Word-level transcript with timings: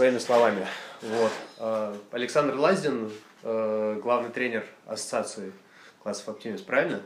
своими 0.00 0.16
словами. 0.16 0.66
Вот. 1.02 1.30
Э, 1.58 1.94
Александр 2.10 2.54
Лаздин, 2.54 3.12
э, 3.42 4.00
главный 4.02 4.30
тренер 4.30 4.64
ассоциации 4.86 5.52
классов 6.02 6.30
«Оптимист», 6.30 6.64
правильно? 6.64 7.02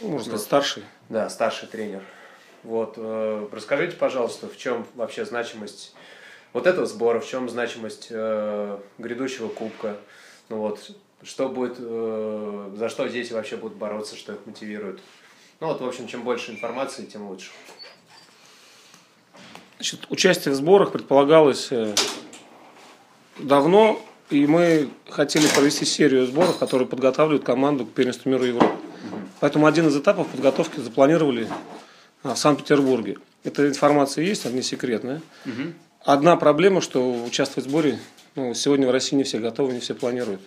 Ну, 0.00 0.10
может 0.10 0.30
быть, 0.30 0.40
старший. 0.40 0.84
Да, 1.08 1.28
старший 1.28 1.66
тренер. 1.66 2.04
Вот. 2.62 2.94
э, 2.98 3.48
Расскажите, 3.50 3.96
пожалуйста, 3.96 4.46
в 4.46 4.56
чем 4.56 4.86
вообще 4.94 5.24
значимость 5.24 5.96
вот 6.52 6.68
этого 6.68 6.86
сбора, 6.86 7.18
в 7.18 7.26
чем 7.26 7.48
значимость 7.48 8.06
э, 8.10 8.78
грядущего 8.98 9.48
кубка, 9.48 9.96
ну 10.50 10.58
вот, 10.58 10.92
что 11.24 11.48
будет, 11.48 11.78
э, 11.80 12.70
за 12.76 12.90
что 12.90 13.08
дети 13.08 13.32
вообще 13.32 13.56
будут 13.56 13.76
бороться, 13.76 14.14
что 14.14 14.34
их 14.34 14.46
мотивирует. 14.46 15.00
Ну 15.58 15.66
вот, 15.66 15.80
в 15.80 15.84
общем, 15.84 16.06
чем 16.06 16.22
больше 16.22 16.52
информации, 16.52 17.06
тем 17.06 17.28
лучше. 17.28 17.50
Значит, 19.76 20.06
участие 20.08 20.54
в 20.54 20.56
сборах 20.56 20.92
предполагалось 20.92 21.68
э, 21.70 21.94
давно, 23.38 24.00
и 24.30 24.46
мы 24.46 24.88
хотели 25.08 25.46
провести 25.48 25.84
серию 25.84 26.26
сборов, 26.26 26.58
которые 26.58 26.88
подготавливают 26.88 27.44
команду 27.44 27.84
к 27.84 27.92
первенству 27.92 28.30
мира 28.30 28.46
Европы. 28.46 28.72
Поэтому 29.40 29.66
один 29.66 29.88
из 29.88 29.96
этапов 29.96 30.28
подготовки 30.28 30.80
запланировали 30.80 31.48
а, 32.22 32.34
в 32.34 32.38
Санкт-Петербурге. 32.38 33.18
Эта 33.42 33.68
информация 33.68 34.24
есть, 34.24 34.46
она 34.46 34.54
не 34.54 34.62
секретная. 34.62 35.20
Одна 36.00 36.36
проблема, 36.36 36.80
что 36.80 37.24
участвовать 37.24 37.66
в 37.66 37.70
сборе 37.70 37.98
ну, 38.36 38.54
сегодня 38.54 38.86
в 38.86 38.90
России 38.90 39.16
не 39.16 39.24
все 39.24 39.38
готовы, 39.38 39.72
не 39.72 39.80
все 39.80 39.94
планируют. 39.94 40.40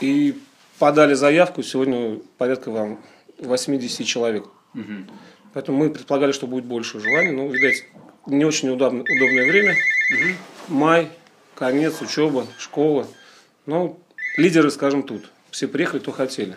И 0.00 0.40
подали 0.78 1.14
заявку, 1.14 1.62
сегодня 1.62 2.18
порядка 2.38 2.70
вам 2.70 3.00
80 3.38 4.06
человек. 4.06 4.46
Поэтому 5.54 5.78
мы 5.78 5.90
предполагали, 5.90 6.32
что 6.32 6.46
будет 6.46 6.64
больше 6.64 7.00
желаний, 7.00 7.32
но, 7.32 7.46
видать, 7.46 7.84
не 8.26 8.44
очень 8.44 8.68
удобно, 8.70 9.00
удобное 9.02 9.46
время. 9.50 9.76
Май, 10.68 11.08
конец, 11.54 12.00
учеба, 12.00 12.46
школа. 12.58 13.06
Но 13.66 13.98
лидеры, 14.36 14.70
скажем, 14.70 15.02
тут. 15.02 15.30
Все 15.50 15.68
приехали, 15.68 16.00
кто 16.00 16.12
хотели. 16.12 16.56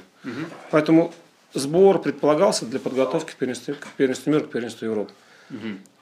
Поэтому 0.71 1.13
сбор 1.53 2.01
предполагался 2.01 2.65
для 2.65 2.79
подготовки 2.79 3.31
к 3.31 3.35
первенству, 3.35 3.73
к 3.75 3.87
первенству 3.97 4.31
мира, 4.31 4.41
к 4.41 4.49
первенству 4.49 4.85
Европы. 4.85 5.11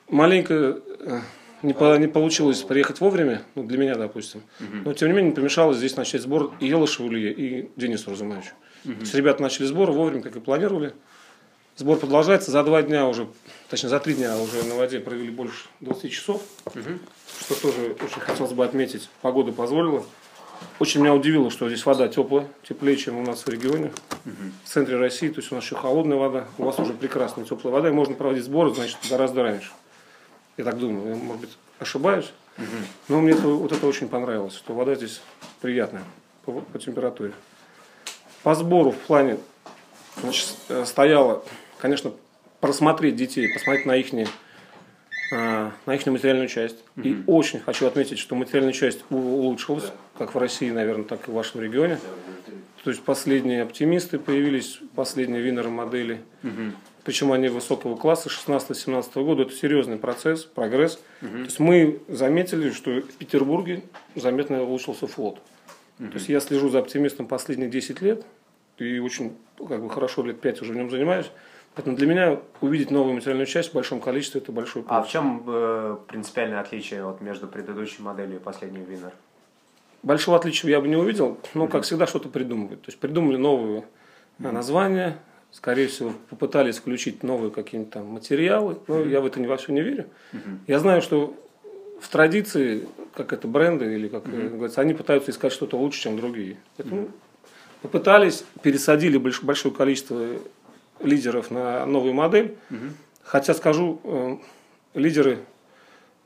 Маленько 0.09 0.53
э, 0.99 1.19
не, 1.61 1.73
по- 1.73 1.97
не 1.97 2.07
получилось 2.07 2.61
приехать 2.61 2.99
вовремя, 2.99 3.41
ну, 3.55 3.63
для 3.63 3.77
меня, 3.77 3.95
допустим. 3.95 4.43
Но, 4.85 4.93
тем 4.93 5.07
не 5.09 5.13
менее, 5.15 5.29
не 5.31 5.35
помешало 5.35 5.73
здесь 5.73 5.95
начать 5.95 6.21
сбор 6.21 6.53
и 6.59 6.67
Елышеву 6.67 7.09
Илье, 7.09 7.31
и 7.33 7.69
Денису 7.75 8.11
Разумовичу. 8.11 8.51
То 8.83 8.91
есть 8.99 9.13
ребята 9.15 9.41
начали 9.41 9.65
сбор 9.65 9.91
вовремя, 9.91 10.21
как 10.21 10.35
и 10.35 10.39
планировали. 10.39 10.93
Сбор 11.75 11.97
продолжается. 11.97 12.51
За 12.51 12.63
два 12.63 12.83
дня 12.83 13.07
уже, 13.07 13.27
точнее, 13.69 13.89
за 13.89 13.99
три 13.99 14.13
дня 14.13 14.37
уже 14.37 14.63
на 14.63 14.75
воде 14.75 14.99
провели 14.99 15.31
больше 15.31 15.65
20 15.79 16.11
часов. 16.11 16.41
Что 17.39 17.55
тоже 17.55 17.95
очень 17.99 18.21
хотелось 18.21 18.53
бы 18.53 18.63
отметить. 18.63 19.09
Погода 19.21 19.51
позволила. 19.51 20.03
Очень 20.79 21.01
меня 21.01 21.13
удивило, 21.13 21.49
что 21.49 21.67
здесь 21.67 21.85
вода 21.85 22.07
теплая, 22.07 22.47
теплее, 22.67 22.95
чем 22.95 23.17
у 23.17 23.23
нас 23.23 23.45
в 23.45 23.49
регионе, 23.49 23.91
в 24.23 24.69
центре 24.69 24.97
России. 24.97 25.29
То 25.29 25.41
есть 25.41 25.51
у 25.51 25.55
нас 25.55 25.63
еще 25.63 25.75
холодная 25.75 26.17
вода, 26.17 26.45
у 26.57 26.63
вас 26.63 26.77
уже 26.79 26.93
прекрасная 26.93 27.43
теплая 27.43 27.73
вода, 27.73 27.89
и 27.89 27.91
можно 27.91 28.13
проводить 28.13 28.45
сборы, 28.45 28.73
значит, 28.73 28.97
гораздо 29.09 29.43
раньше. 29.43 29.71
Я 30.57 30.63
так 30.63 30.77
думаю, 30.77 31.09
я, 31.09 31.15
может 31.15 31.41
быть, 31.41 31.57
ошибаюсь. 31.79 32.31
Но 33.07 33.19
мне 33.19 33.31
это, 33.31 33.47
вот 33.47 33.71
это 33.71 33.87
очень 33.87 34.07
понравилось, 34.07 34.55
что 34.55 34.73
вода 34.73 34.93
здесь 34.93 35.21
приятная 35.59 36.03
по, 36.45 36.61
по 36.61 36.79
температуре. 36.79 37.33
По 38.43 38.53
сбору 38.53 38.91
в 38.91 38.97
плане 38.97 39.39
значит, 40.21 40.49
э, 40.69 40.85
стояло, 40.85 41.43
конечно, 41.83 42.13
просмотреть 42.61 43.17
детей, 43.17 43.53
посмотреть 43.53 43.85
на 43.85 43.97
их 43.97 44.13
на 44.13 45.95
их 45.95 46.05
материальную 46.05 46.47
часть. 46.47 46.77
И 46.95 47.21
очень 47.27 47.59
хочу 47.59 47.85
отметить, 47.85 48.19
что 48.19 48.35
материальная 48.35 48.71
часть 48.71 49.03
улучшилась, 49.09 49.91
как 50.17 50.33
в 50.33 50.37
России, 50.37 50.71
наверное, 50.71 51.03
так 51.03 51.27
и 51.27 51.31
в 51.31 51.33
вашем 51.33 51.59
регионе. 51.59 51.99
То 52.85 52.89
есть 52.89 53.03
последние 53.03 53.63
оптимисты 53.63 54.17
появились, 54.17 54.79
последние 54.95 55.41
винеры 55.41 55.69
модели. 55.69 56.21
Причем 57.03 57.33
они 57.33 57.49
высокого 57.49 57.97
класса, 57.97 58.29
16-17 58.29 59.21
года. 59.21 59.41
Это 59.41 59.51
серьезный 59.51 59.97
процесс, 59.97 60.45
прогресс. 60.45 61.01
То 61.19 61.27
есть 61.27 61.59
мы 61.59 61.99
заметили, 62.07 62.71
что 62.71 62.91
в 62.91 63.15
Петербурге 63.17 63.83
заметно 64.15 64.63
улучшился 64.63 65.05
флот. 65.07 65.41
То 65.97 66.13
есть 66.13 66.29
я 66.29 66.39
слежу 66.39 66.69
за 66.69 66.79
оптимистом 66.79 67.27
последние 67.27 67.69
10 67.69 68.01
лет. 68.01 68.25
И 68.77 68.99
очень 68.99 69.35
как 69.57 69.83
бы, 69.83 69.89
хорошо 69.89 70.23
лет 70.23 70.39
5 70.39 70.61
уже 70.61 70.71
в 70.71 70.77
нем 70.77 70.89
занимаюсь. 70.89 71.29
Поэтому 71.75 71.95
для 71.95 72.05
меня 72.07 72.39
увидеть 72.61 72.91
новую 72.91 73.15
материальную 73.15 73.47
часть 73.47 73.71
в 73.71 73.73
большом 73.73 73.99
количестве 73.99 74.41
это 74.41 74.51
большой 74.51 74.83
плюс. 74.83 74.91
А 74.95 75.01
в 75.01 75.09
чем 75.09 75.43
э, 75.47 75.97
принципиальное 76.07 76.59
отличие 76.59 77.03
вот, 77.03 77.19
между 77.21 77.47
предыдущей 77.47 78.03
моделью 78.03 78.35
и 78.35 78.39
последним 78.39 78.83
Винер? 78.83 79.11
Большого 80.03 80.37
отличия 80.37 80.69
я 80.69 80.81
бы 80.81 80.87
не 80.87 80.97
увидел, 80.97 81.39
но, 81.53 81.67
как 81.67 81.83
всегда, 81.83 82.05
что-то 82.05 82.29
придумывают. 82.29 82.81
То 82.81 82.89
есть 82.89 82.99
придумали 82.99 83.37
новые 83.37 83.85
а, 84.43 84.51
названия, 84.51 85.17
скорее 85.49 85.87
всего, 85.87 86.13
попытались 86.29 86.77
включить 86.77 87.23
новые 87.23 87.51
какие-нибудь 87.51 87.93
там 87.93 88.05
материалы, 88.07 88.77
но 88.87 88.99
я 89.01 89.21
в 89.21 89.25
это 89.25 89.39
не 89.39 89.47
во 89.47 89.57
все 89.57 89.71
не 89.71 89.81
верю. 89.81 90.05
Я 90.67 90.79
знаю, 90.79 91.01
что 91.01 91.33
в 92.01 92.09
традиции, 92.09 92.87
как 93.15 93.31
это 93.33 93.47
бренды 93.47 93.95
или 93.95 94.09
как 94.09 94.27
э, 94.27 94.49
говорится, 94.49 94.81
они 94.81 94.93
пытаются 94.93 95.31
искать 95.31 95.53
что-то 95.53 95.77
лучше, 95.77 96.01
чем 96.01 96.17
другие. 96.17 96.57
Поэтому 96.77 97.07
попытались, 97.81 98.43
пересадили 98.61 99.17
больш- 99.17 99.43
большое 99.43 99.73
количество 99.73 100.21
лидеров 101.03 101.51
на 101.51 101.85
новую 101.85 102.13
модель. 102.13 102.55
Хотя 103.23 103.53
скажу, 103.53 103.99
э, 104.03 104.37
лидеры, 104.93 105.39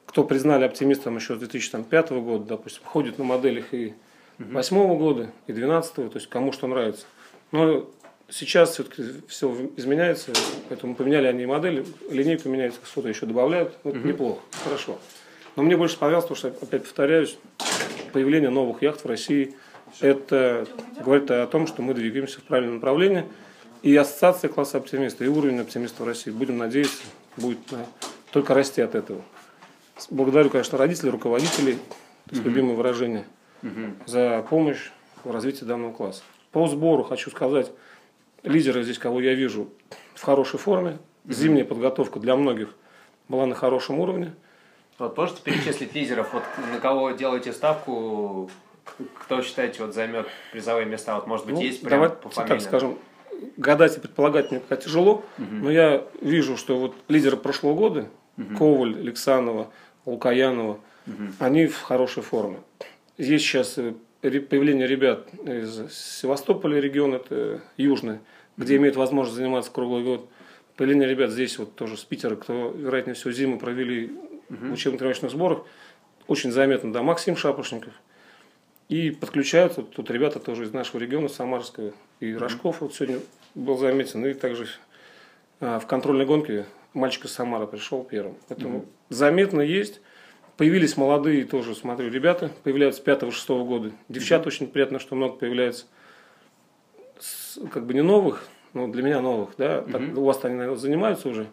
кто 0.05 0.23
признали 0.23 0.63
оптимистом 0.63 1.15
еще 1.15 1.35
с 1.35 1.39
2005 1.39 2.21
года, 2.21 2.43
допустим, 2.45 2.81
ходят 2.85 3.17
на 3.17 3.23
моделях 3.23 3.73
и 3.73 3.93
2008 4.37 4.97
года, 4.97 5.23
и 5.47 5.53
2012, 5.53 5.93
то 5.95 6.11
есть 6.13 6.27
кому 6.27 6.51
что 6.51 6.67
нравится. 6.67 7.05
Но 7.51 7.89
сейчас 8.29 8.71
все-таки 8.73 9.03
все 9.27 9.53
изменяется, 9.77 10.31
поэтому 10.69 10.95
поменяли 10.95 11.27
они 11.27 11.43
и 11.43 11.45
модели, 11.45 11.85
линейку 12.09 12.49
меняется, 12.49 12.79
что-то 12.85 13.09
еще 13.09 13.25
добавляют, 13.25 13.77
Ну, 13.83 13.91
это 13.91 13.99
неплохо, 13.99 14.41
хорошо. 14.63 14.99
Но 15.55 15.63
мне 15.63 15.75
больше 15.75 15.97
понравилось, 15.97 16.25
потому 16.29 16.37
что, 16.53 16.65
опять 16.65 16.83
повторяюсь, 16.83 17.37
появление 18.13 18.49
новых 18.49 18.81
яхт 18.81 19.03
в 19.03 19.07
России, 19.07 19.55
это 20.01 20.67
говорит 21.03 21.31
о 21.31 21.47
том, 21.47 21.67
что 21.67 21.81
мы 21.81 21.93
двигаемся 21.93 22.39
в 22.39 22.43
правильном 22.43 22.75
направлении. 22.75 23.25
И 23.87 23.95
ассоциация 23.95 24.49
класса 24.49 24.79
оптимиста, 24.79 25.23
и 25.23 25.29
уровень 25.29 25.61
оптимиста 25.61 26.03
в 26.03 26.07
России, 26.07 26.29
будем 26.29 26.57
надеяться, 26.57 27.03
будет 27.37 27.59
э, 27.71 27.85
только 28.31 28.53
расти 28.53 28.81
от 28.81 28.95
этого. 28.95 29.21
Благодарю, 30.09 30.49
конечно, 30.49 30.77
родителей, 30.77 31.09
руководителей, 31.09 31.75
то 32.25 32.35
есть 32.35 32.43
любимое 32.43 32.75
выражение, 32.75 33.23
за 34.05 34.45
помощь 34.49 34.91
в 35.23 35.31
развитии 35.31 35.63
данного 35.63 35.93
класса. 35.93 36.21
По 36.51 36.67
сбору 36.67 37.05
хочу 37.05 37.31
сказать, 37.31 37.71
лидеры 38.43 38.83
здесь, 38.83 38.99
кого 38.99 39.21
я 39.21 39.35
вижу, 39.35 39.69
в 40.15 40.21
хорошей 40.21 40.59
форме. 40.59 40.97
Зимняя 41.23 41.63
подготовка 41.63 42.19
для 42.19 42.35
многих 42.35 42.75
была 43.29 43.45
на 43.45 43.55
хорошем 43.55 44.01
уровне. 44.01 44.35
Вот 44.99 45.15
можете 45.15 45.41
перечислить 45.43 45.95
лидеров, 45.95 46.33
вот 46.33 46.43
на 46.73 46.81
кого 46.81 47.11
делаете 47.11 47.53
ставку, 47.53 48.51
кто 49.17 49.41
считаете 49.41 49.81
вот 49.81 49.93
займет 49.93 50.27
призовые 50.51 50.85
места? 50.85 51.15
Вот 51.15 51.27
может 51.27 51.45
быть 51.45 51.55
Ну, 51.55 51.61
есть 51.61 51.79
прям 51.79 52.01
давайте 52.01 52.15
по 52.17 52.27
так 52.27 52.47
фамилиям? 52.47 52.59
скажем, 52.59 52.97
гадать 53.57 53.97
и 53.97 53.99
предполагать 53.99 54.51
мне 54.51 54.59
пока 54.59 54.75
тяжело, 54.75 55.23
но 55.37 55.71
я 55.71 56.05
вижу, 56.21 56.57
что 56.57 56.77
вот 56.77 56.95
лидеры 57.07 57.37
прошлого 57.37 57.75
года, 57.75 58.09
Коваль, 58.57 58.97
Александрова, 58.99 59.71
Лукаянова, 60.05 60.79
они 61.39 61.67
в 61.67 61.81
хорошей 61.81 62.23
форме. 62.23 62.59
Есть 63.17 63.45
сейчас 63.45 63.77
э, 63.77 63.93
появление 64.21 64.87
ребят 64.87 65.27
из 65.45 65.91
Севастополя 65.91 66.79
регион, 66.79 67.15
это 67.15 67.61
южный, 67.77 68.19
где 68.57 68.75
имеют 68.75 68.95
возможность 68.95 69.37
заниматься 69.37 69.71
круглый 69.71 70.03
год. 70.03 70.29
Появление 70.75 71.09
ребят 71.09 71.31
здесь 71.31 71.57
вот 71.57 71.75
тоже 71.75 71.97
с 71.97 72.03
Питера, 72.03 72.35
кто, 72.35 72.71
вероятнее 72.75 73.15
всего, 73.15 73.31
зиму 73.31 73.57
провели 73.57 74.11
в 74.49 74.71
учебно-тренировочных 74.71 75.31
сборах. 75.31 75.65
Очень 76.27 76.51
заметно, 76.51 76.91
да, 76.91 77.01
Максим 77.01 77.35
Шапошников. 77.35 77.93
И 78.89 79.11
подключаются 79.11 79.81
тут 79.81 80.09
ребята 80.11 80.39
тоже 80.39 80.63
из 80.63 80.71
нашего 80.73 80.99
региона, 80.99 81.27
Самарского. 81.27 81.93
И 82.19 82.33
Рожков 82.33 82.81
вот 82.81 82.93
сегодня 82.95 83.19
был 83.53 83.77
заметен. 83.77 84.25
И 84.25 84.33
также 84.33 84.67
а, 85.59 85.79
в 85.79 85.87
контрольной 85.87 86.25
гонке 86.25 86.65
мальчик 86.93 87.25
из 87.25 87.33
Самара 87.33 87.65
пришел 87.65 88.03
первым. 88.03 88.37
Поэтому 88.47 88.85
заметно 89.09 89.61
есть. 89.61 89.99
Появились 90.55 90.97
молодые 90.97 91.43
тоже, 91.45 91.75
смотрю, 91.75 92.09
ребята. 92.09 92.49
Появляются 92.63 93.01
с 93.01 93.05
5-6 93.05 93.65
года. 93.65 93.91
Девчат 94.09 94.47
очень 94.47 94.67
приятно, 94.67 94.99
что 94.99 95.15
много 95.15 95.35
появляется. 95.35 95.85
С- 97.19 97.59
как 97.71 97.85
бы 97.85 97.93
не 97.93 98.01
новых, 98.01 98.47
но 98.73 98.87
для 98.87 99.03
меня 99.03 99.21
новых. 99.21 99.51
Да? 99.57 99.81
Так, 99.81 100.01
у 100.17 100.23
вас 100.23 100.43
они, 100.45 100.55
наверное, 100.55 100.79
занимаются 100.79 101.29
уже. 101.29 101.47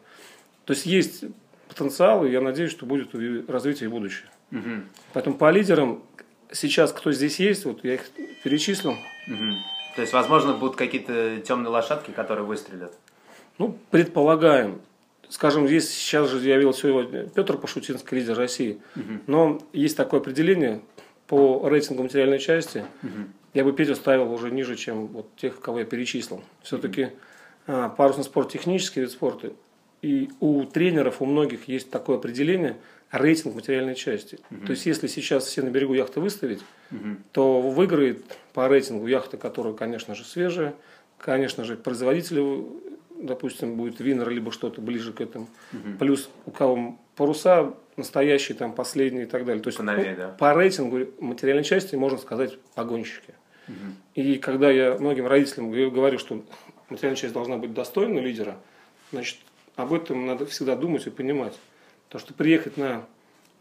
То 0.65 0.73
есть 0.73 0.87
есть 0.87 1.25
потенциал, 1.69 2.25
и 2.25 2.31
я 2.31 2.41
надеюсь, 2.41 2.71
что 2.71 2.87
будет 2.87 3.11
развитие 3.49 3.89
и 3.89 3.91
будущее. 3.91 4.29
Мгм. 4.51 4.89
Поэтому 5.13 5.37
по 5.37 5.51
лидерам 5.51 6.03
сейчас, 6.53 6.93
кто 6.93 7.13
здесь 7.13 7.41
есть, 7.41 7.65
вот 7.65 7.85
я 7.85 7.95
их 7.95 8.03
перечислил. 8.43 8.97
Мгм. 9.27 9.57
То 9.97 10.01
есть, 10.01 10.13
возможно, 10.13 10.55
будут 10.55 10.77
какие-то 10.77 11.41
темные 11.41 11.71
лошадки, 11.71 12.11
которые 12.11 12.45
выстрелят. 12.45 12.93
Ну, 13.59 13.79
предполагаем. 13.91 14.81
скажем, 15.29 15.67
здесь 15.67 15.89
сейчас 15.91 16.29
же 16.29 16.39
я 16.47 16.57
видел 16.57 16.75
сегодня 16.75 17.29
Петр 17.29 17.57
Пашутинский, 17.57 18.19
лидер 18.19 18.37
России, 18.37 18.81
но 19.27 19.61
есть 19.73 19.97
такое 19.97 20.21
определение 20.21 20.83
по 21.27 21.69
рейтингу 21.69 22.03
материальной 22.03 22.39
части, 22.39 22.85
я 23.55 23.65
бы 23.65 23.73
Петю 23.73 23.95
ставил 23.95 24.33
уже 24.33 24.51
ниже, 24.51 24.75
чем 24.75 25.07
вот 25.07 25.35
тех, 25.37 25.61
кого 25.61 25.79
я 25.79 25.85
перечислил. 25.85 26.43
Все-таки 26.63 27.11
а, 27.69 27.89
парусный 27.89 28.25
спорт 28.25 28.51
технический 28.51 29.01
вид 29.01 29.13
спорта, 29.13 29.53
и 30.05 30.31
у 30.41 30.65
тренеров, 30.65 31.23
у 31.23 31.25
многих 31.25 31.67
есть 31.67 31.91
такое 31.91 32.19
определение 32.19 32.77
рейтинг 33.11 33.55
материальной 33.55 33.95
части. 33.95 34.39
То 34.67 34.73
есть, 34.73 34.85
если 34.85 35.07
сейчас 35.07 35.47
все 35.47 35.63
на 35.63 35.71
берегу 35.71 35.95
яхты 35.95 36.21
выставить, 36.21 36.61
то 37.33 37.63
выиграет 37.63 38.23
по 38.53 38.69
рейтингу 38.69 39.07
яхта, 39.07 39.39
которая, 39.39 39.73
конечно 39.73 40.15
же, 40.15 40.25
свежая, 40.25 40.75
конечно 41.17 41.65
же, 41.65 41.77
производитель, 41.77 42.67
допустим, 43.19 43.77
будет 43.77 43.99
Винер, 43.99 44.29
либо 44.29 44.53
что-то 44.53 44.83
ближе 44.83 45.15
к 45.15 45.23
этому. 45.23 45.49
Угу. 45.73 45.99
Плюс 45.99 46.29
у 46.45 46.51
кого 46.51 46.99
паруса 47.17 47.73
настоящие, 47.97 48.59
там, 48.59 48.75
последние 48.75 49.25
и 49.25 49.27
так 49.27 49.47
далее. 49.47 49.63
То 49.63 49.69
есть, 49.69 49.79
Пановей, 49.79 50.11
ну, 50.11 50.17
да. 50.17 50.29
по 50.29 50.53
рейтингу 50.53 51.07
материальной 51.19 51.65
части 51.65 51.97
можно 51.97 52.19
сказать 52.19 52.59
погонщики. 52.75 53.33
Угу. 53.69 53.77
И 54.17 54.37
когда 54.37 54.71
я 54.71 54.99
многим 54.99 55.27
родителям 55.27 55.71
говорю, 55.71 56.19
что 56.19 56.45
материальная 56.91 57.17
часть 57.17 57.33
должна 57.33 57.57
быть 57.57 57.73
достойна 57.73 58.19
лидера, 58.19 58.59
значит, 59.11 59.39
об 59.77 59.93
этом 59.93 60.27
надо 60.27 60.47
всегда 60.47 60.77
думать 60.77 61.07
и 61.07 61.11
понимать. 61.11 61.55
То, 62.09 62.19
что 62.19 62.33
приехать 62.35 62.77
на 62.77 63.05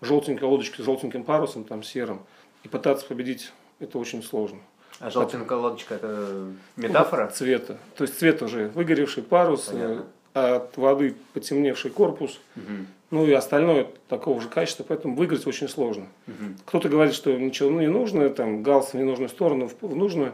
желтенькой 0.02 0.48
лодочке 0.48 0.82
с 0.82 0.86
желтеньким 0.86 1.24
парусом, 1.24 1.64
там, 1.64 1.84
серым, 1.84 2.22
и 2.64 2.68
пытаться 2.68 3.06
победить, 3.06 3.52
это 3.80 3.98
очень 3.98 4.24
сложно. 4.24 4.60
А 5.00 5.10
желтенькая 5.10 5.58
лодочка– 5.58 5.96
это 5.96 6.48
метафора? 6.76 7.28
Цвета. 7.34 7.78
То 7.96 8.04
есть 8.04 8.18
цвет 8.20 8.42
уже 8.42 8.70
выгоревший 8.70 9.24
парус, 9.24 9.66
Понятно. 9.66 10.06
Э, 10.34 10.56
от 10.56 10.78
воды 10.78 11.16
потемневший 11.34 11.92
корпус, 11.92 12.40
угу. 12.56 12.86
ну 13.12 13.28
и 13.28 13.32
остальное 13.34 13.88
такого 14.08 14.42
же 14.42 14.50
качества, 14.50 14.84
поэтому 14.88 15.16
выиграть 15.16 15.46
очень 15.46 15.70
сложно. 15.70 16.08
Угу. 16.28 16.36
Кто-то 16.66 16.90
говорит, 16.90 17.14
что 17.14 17.32
ничего 17.36 17.70
не 17.70 17.88
нужно, 17.88 18.30
там 18.30 18.64
галс 18.64 18.94
в 18.94 18.94
ненужную 18.96 19.30
сторону, 19.30 19.70
в 19.82 19.96
нужную. 19.96 20.34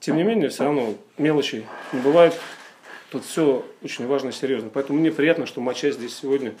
Тем 0.00 0.16
не 0.16 0.22
менее, 0.22 0.48
все 0.48 0.64
равно 0.64 0.94
мелочи 1.16 1.66
не 1.92 2.00
бывает. 2.00 2.38
Тут 3.10 3.24
все 3.24 3.64
очень 3.82 4.06
важно 4.06 4.28
и 4.28 4.32
серьезно. 4.32 4.70
Поэтому 4.72 4.98
мне 4.98 5.10
приятно, 5.10 5.46
что 5.46 5.60
матча 5.60 5.90
здесь 5.90 6.16
сегодня 6.16 6.54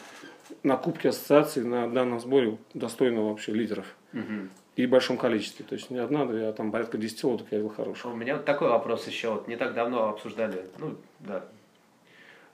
на 0.62 0.76
Кубке 0.76 1.10
Ассоциации 1.10 1.62
на 1.62 1.88
данном 1.88 2.20
сборе 2.20 2.56
достойно 2.74 3.22
вообще 3.22 3.52
лидеров. 3.52 3.86
Угу. 4.12 4.48
И 4.76 4.86
в 4.86 4.90
большом 4.90 5.18
количестве. 5.18 5.64
То 5.68 5.74
есть 5.74 5.90
не 5.90 5.98
одна, 5.98 6.24
две, 6.24 6.46
а 6.46 6.52
там 6.52 6.72
порядка 6.72 6.96
10 6.96 7.24
лодок 7.24 7.48
я 7.50 7.58
видел 7.58 7.72
хороших. 7.74 8.06
У 8.06 8.14
меня 8.14 8.36
вот 8.36 8.44
такой 8.44 8.68
вопрос 8.68 9.06
еще. 9.06 9.30
Вот 9.30 9.48
не 9.48 9.56
так 9.56 9.74
давно 9.74 10.08
обсуждали, 10.08 10.64
ну 10.78 10.96
да, 11.20 11.44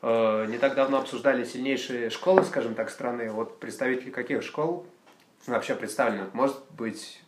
э, 0.03 0.47
не 0.49 0.59
так 0.59 0.75
давно 0.75 0.99
обсуждали 0.99 1.45
сильнейшие 1.45 2.11
школы, 2.11 2.43
скажем 2.45 2.75
так, 2.75 2.91
страны. 2.91 3.31
Вот 3.31 3.61
представители 3.61 4.11
каких 4.11 4.43
школ 4.43 4.87
вообще 5.47 5.75
представлены? 5.75 6.27
Может 6.33 6.57
быть, 6.71 7.21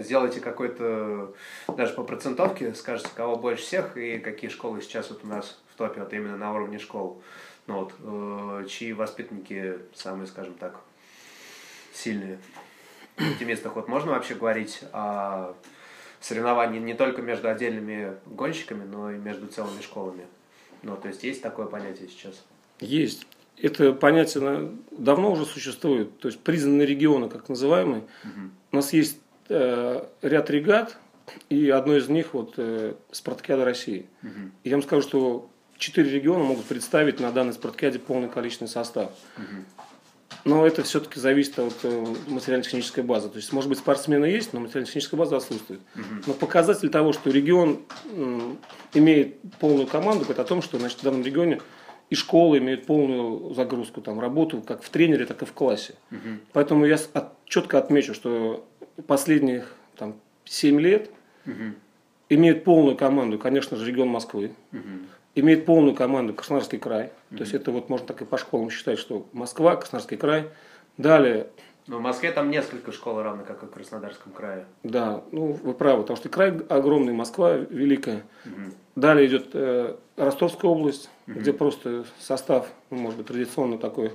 сделайте 0.00 0.40
какой-то, 0.40 1.34
даже 1.68 1.94
по 1.94 2.02
процентовке, 2.02 2.74
скажете, 2.74 3.10
кого 3.14 3.36
больше 3.36 3.62
всех 3.62 3.96
и 3.96 4.18
какие 4.18 4.50
школы 4.50 4.80
сейчас 4.80 5.10
вот 5.10 5.24
у 5.24 5.26
нас 5.26 5.58
в 5.72 5.76
топе, 5.76 6.00
вот 6.00 6.12
именно 6.12 6.36
на 6.36 6.52
уровне 6.54 6.78
школ. 6.78 7.22
Ну 7.66 7.74
вот, 7.80 7.94
э, 8.00 8.66
чьи 8.68 8.92
воспитанники 8.92 9.78
самые, 9.94 10.26
скажем 10.26 10.54
так, 10.54 10.80
сильные. 11.92 12.38
В 13.16 13.42
местах 13.42 13.76
вот 13.76 13.88
можно 13.88 14.12
вообще 14.12 14.34
говорить 14.34 14.80
о 14.92 15.54
соревновании 16.20 16.80
не 16.80 16.94
только 16.94 17.22
между 17.22 17.48
отдельными 17.48 18.16
гонщиками, 18.26 18.84
но 18.84 19.10
и 19.10 19.16
между 19.16 19.46
целыми 19.46 19.80
школами. 19.82 20.26
Ну, 20.82 20.96
то 20.96 21.08
есть 21.08 21.22
есть 21.22 21.42
такое 21.42 21.66
понятие 21.66 22.08
сейчас? 22.08 22.42
Есть. 22.80 23.26
Это 23.58 23.92
понятие 23.92 24.72
давно 24.90 25.30
уже 25.30 25.44
существует. 25.44 26.18
То 26.18 26.28
есть 26.28 26.40
признанные 26.40 26.86
регионы, 26.86 27.28
как 27.28 27.48
называемые. 27.48 28.02
Угу. 28.24 28.50
У 28.72 28.76
нас 28.76 28.92
есть 28.92 29.18
э, 29.48 30.04
ряд 30.22 30.50
регат, 30.50 30.96
и 31.48 31.70
одно 31.70 31.96
из 31.96 32.08
них 32.08 32.34
вот 32.34 32.54
э, 32.56 32.94
Спартакиада 33.10 33.64
России. 33.64 34.06
Угу. 34.22 34.30
И 34.64 34.68
я 34.68 34.76
вам 34.76 34.82
скажу, 34.82 35.02
что 35.02 35.50
четыре 35.78 36.10
региона 36.10 36.44
могут 36.44 36.64
представить 36.64 37.20
на 37.20 37.32
данной 37.32 37.52
спартакиаде 37.52 37.98
полный 37.98 38.28
количественный 38.28 38.68
состав. 38.68 39.10
Но 40.44 40.66
это 40.66 40.82
все-таки 40.82 41.20
зависит 41.20 41.58
от 41.60 41.74
э, 41.84 42.06
материально-технической 42.26 43.04
базы. 43.04 43.28
То 43.28 43.36
есть, 43.36 43.52
может 43.52 43.68
быть, 43.68 43.78
спортсмены 43.78 44.24
есть, 44.24 44.52
но 44.52 44.60
материально-техническая 44.60 45.18
база 45.18 45.36
отсутствует. 45.36 45.80
Но 46.26 46.34
показатель 46.34 46.88
того, 46.88 47.12
что 47.12 47.30
регион 47.30 47.82
имеет 48.92 49.40
полную 49.60 49.86
команду, 49.86 50.26
это 50.28 50.42
о 50.42 50.44
том, 50.44 50.62
что 50.62 50.78
значит, 50.78 50.98
в 50.98 51.02
данном 51.02 51.22
регионе 51.22 51.60
и 52.12 52.14
школы 52.14 52.58
имеют 52.58 52.84
полную 52.84 53.54
загрузку, 53.54 54.02
там, 54.02 54.20
работу 54.20 54.60
как 54.60 54.82
в 54.82 54.90
тренере, 54.90 55.24
так 55.24 55.40
и 55.40 55.46
в 55.46 55.52
классе. 55.54 55.94
Угу. 56.10 56.28
Поэтому 56.52 56.84
я 56.84 56.98
от, 57.14 57.32
четко 57.46 57.78
отмечу, 57.78 58.12
что 58.12 58.68
последних 59.06 59.74
там, 59.96 60.16
7 60.44 60.80
лет 60.80 61.10
угу. 61.46 61.74
имеет 62.28 62.64
полную 62.64 62.96
команду, 62.96 63.38
конечно 63.38 63.76
же, 63.76 63.86
регион 63.86 64.08
Москвы. 64.08 64.52
Угу 64.72 64.80
имеет 65.34 65.64
полную 65.64 65.94
команду 65.94 66.34
Краснодарский 66.34 66.78
край. 66.78 67.06
Mm-hmm. 67.06 67.36
То 67.36 67.42
есть 67.42 67.54
это 67.54 67.70
вот 67.70 67.88
можно 67.88 68.06
так 68.06 68.22
и 68.22 68.24
по 68.24 68.38
школам 68.38 68.70
считать, 68.70 68.98
что 68.98 69.26
Москва, 69.32 69.76
Краснодарский 69.76 70.16
край. 70.16 70.48
Далее. 70.98 71.48
Но 71.86 71.98
в 71.98 72.00
Москве 72.00 72.30
там 72.30 72.50
несколько 72.50 72.92
школ, 72.92 73.22
равно 73.22 73.44
как 73.44 73.62
и 73.62 73.66
в 73.66 73.70
Краснодарском 73.70 74.32
крае. 74.32 74.66
Да, 74.82 75.24
ну 75.32 75.52
вы 75.52 75.74
правы, 75.74 76.02
потому 76.02 76.16
что 76.16 76.28
край 76.28 76.56
огромный, 76.68 77.12
Москва 77.12 77.54
великая. 77.54 78.22
Mm-hmm. 78.44 78.74
Далее 78.94 79.26
идет 79.26 79.48
э, 79.54 79.96
Ростовская 80.16 80.70
область, 80.70 81.10
mm-hmm. 81.26 81.38
где 81.40 81.52
просто 81.52 82.04
состав, 82.20 82.68
ну, 82.90 82.98
может 82.98 83.18
быть, 83.18 83.26
традиционно 83.26 83.78
такой 83.78 84.12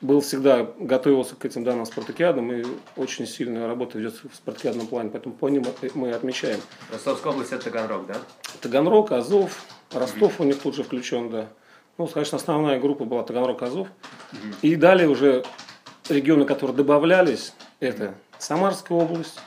был 0.00 0.20
всегда, 0.20 0.68
готовился 0.78 1.36
к 1.36 1.44
этим 1.44 1.64
данным 1.64 1.86
спартакиадам, 1.86 2.52
и 2.52 2.64
очень 2.96 3.26
сильная 3.26 3.66
работа 3.66 4.00
идет 4.00 4.14
в 4.14 4.34
спартакиадном 4.34 4.86
плане, 4.86 5.10
поэтому 5.10 5.34
по 5.34 5.48
ним 5.48 5.64
мы 5.94 6.10
отмечаем. 6.10 6.60
Ростовская 6.92 7.32
область– 7.32 7.52
это 7.52 7.64
Таганрог, 7.64 8.06
да? 8.06 8.16
Таганрог, 8.60 9.12
Азов, 9.12 9.64
Ростов 9.92 10.40
у 10.40 10.44
них 10.44 10.58
тут 10.60 10.74
же 10.74 10.82
включен, 10.82 11.30
да. 11.30 11.48
Ну, 11.98 12.06
конечно, 12.06 12.36
основная 12.36 12.78
группа 12.78 13.04
была 13.04 13.22
Таганрог, 13.22 13.62
Азов. 13.62 13.88
И 14.60 14.76
далее 14.76 15.08
уже 15.08 15.44
регионы, 16.08 16.44
которые 16.44 16.76
добавлялись, 16.76 17.54
это 17.80 18.14
Самарская 18.38 18.98
область, 18.98 19.40